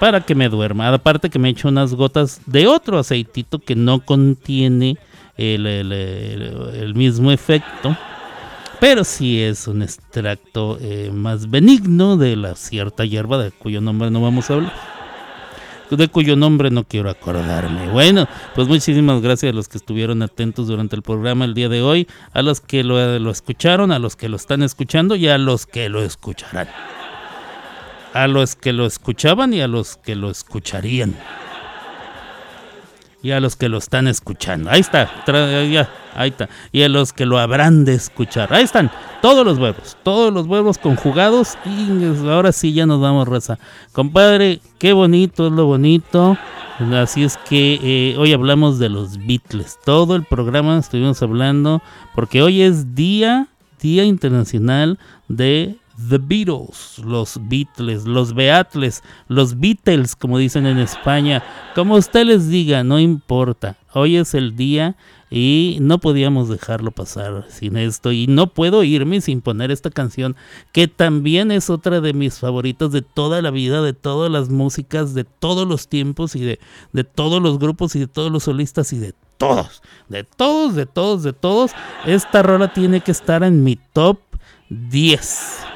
[0.00, 0.88] Para que me duerma.
[0.88, 4.96] Aparte que me echo unas gotas de otro aceitito que no contiene
[5.36, 7.96] el mismo efecto.
[8.82, 14.10] Pero sí es un extracto eh, más benigno de la cierta hierba de cuyo nombre
[14.10, 14.72] no vamos a hablar.
[15.88, 17.88] De cuyo nombre no quiero acordarme.
[17.90, 18.26] Bueno,
[18.56, 22.08] pues muchísimas gracias a los que estuvieron atentos durante el programa el día de hoy,
[22.32, 25.64] a los que lo, lo escucharon, a los que lo están escuchando y a los
[25.64, 26.66] que lo escucharán.
[28.14, 31.14] A los que lo escuchaban y a los que lo escucharían.
[33.22, 34.68] Y a los que lo están escuchando.
[34.70, 35.08] Ahí está.
[36.14, 36.48] ahí está.
[36.72, 38.52] Y a los que lo habrán de escuchar.
[38.52, 38.90] Ahí están.
[39.20, 39.96] Todos los huevos.
[40.02, 41.56] Todos los huevos conjugados.
[41.64, 43.58] Y ahora sí ya nos damos raza.
[43.92, 46.36] Compadre, qué bonito es lo bonito.
[46.94, 49.78] Así es que eh, hoy hablamos de los Beatles.
[49.84, 51.80] Todo el programa estuvimos hablando.
[52.16, 53.46] Porque hoy es día,
[53.80, 55.76] día internacional de
[56.08, 61.42] The Beatles, los Beatles, los Beatles, los Beatles, como dicen en España.
[61.74, 63.76] Como usted les diga, no importa.
[63.92, 64.96] Hoy es el día
[65.30, 68.12] y no podíamos dejarlo pasar sin esto.
[68.12, 70.36] Y no puedo irme sin poner esta canción,
[70.72, 75.14] que también es otra de mis favoritas de toda la vida, de todas las músicas,
[75.14, 76.58] de todos los tiempos y de,
[76.92, 80.86] de todos los grupos y de todos los solistas y de todos, de todos, de
[80.86, 81.72] todos, de todos.
[82.06, 84.18] Esta rola tiene que estar en mi top
[84.68, 85.71] 10.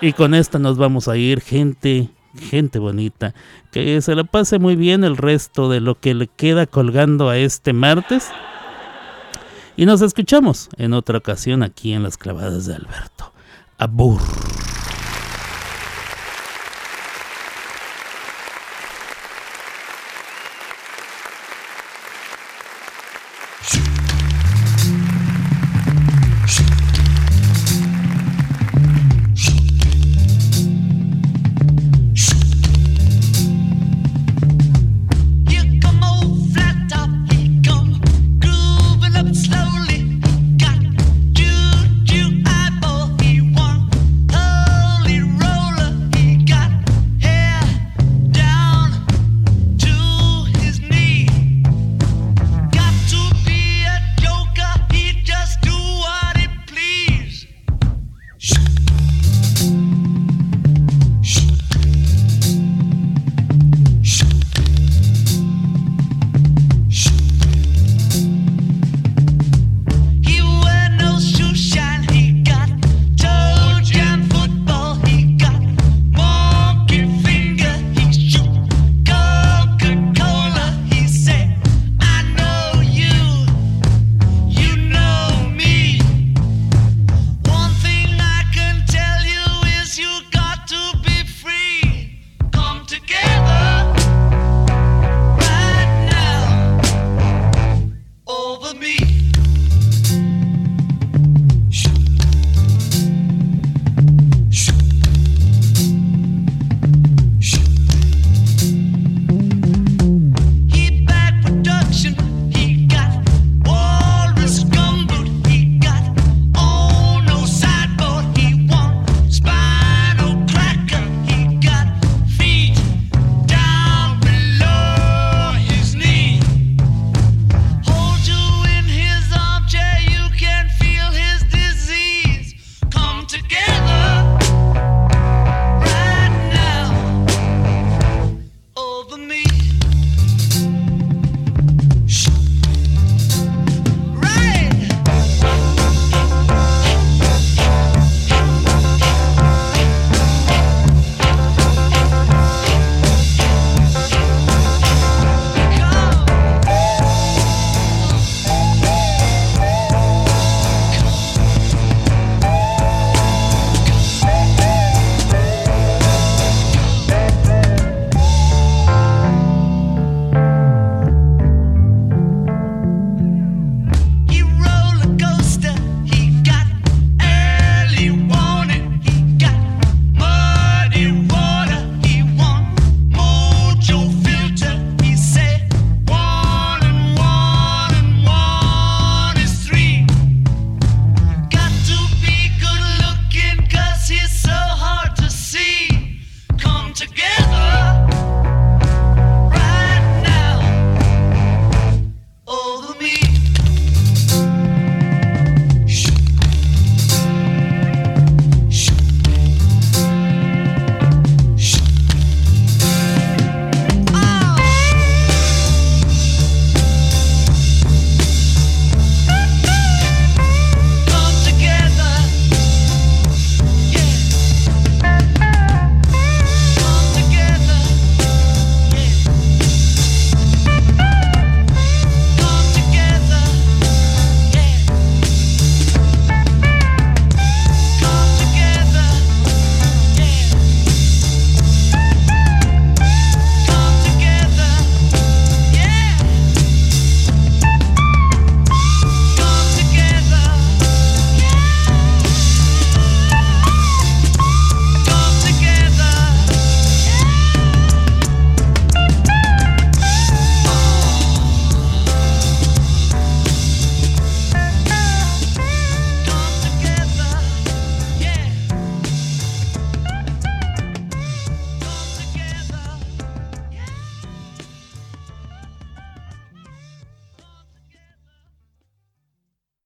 [0.00, 3.34] Y con esta nos vamos a ir, gente, gente bonita.
[3.72, 7.38] Que se la pase muy bien el resto de lo que le queda colgando a
[7.38, 8.30] este martes.
[9.76, 13.32] Y nos escuchamos en otra ocasión aquí en las clavadas de Alberto.
[13.78, 14.20] Abur.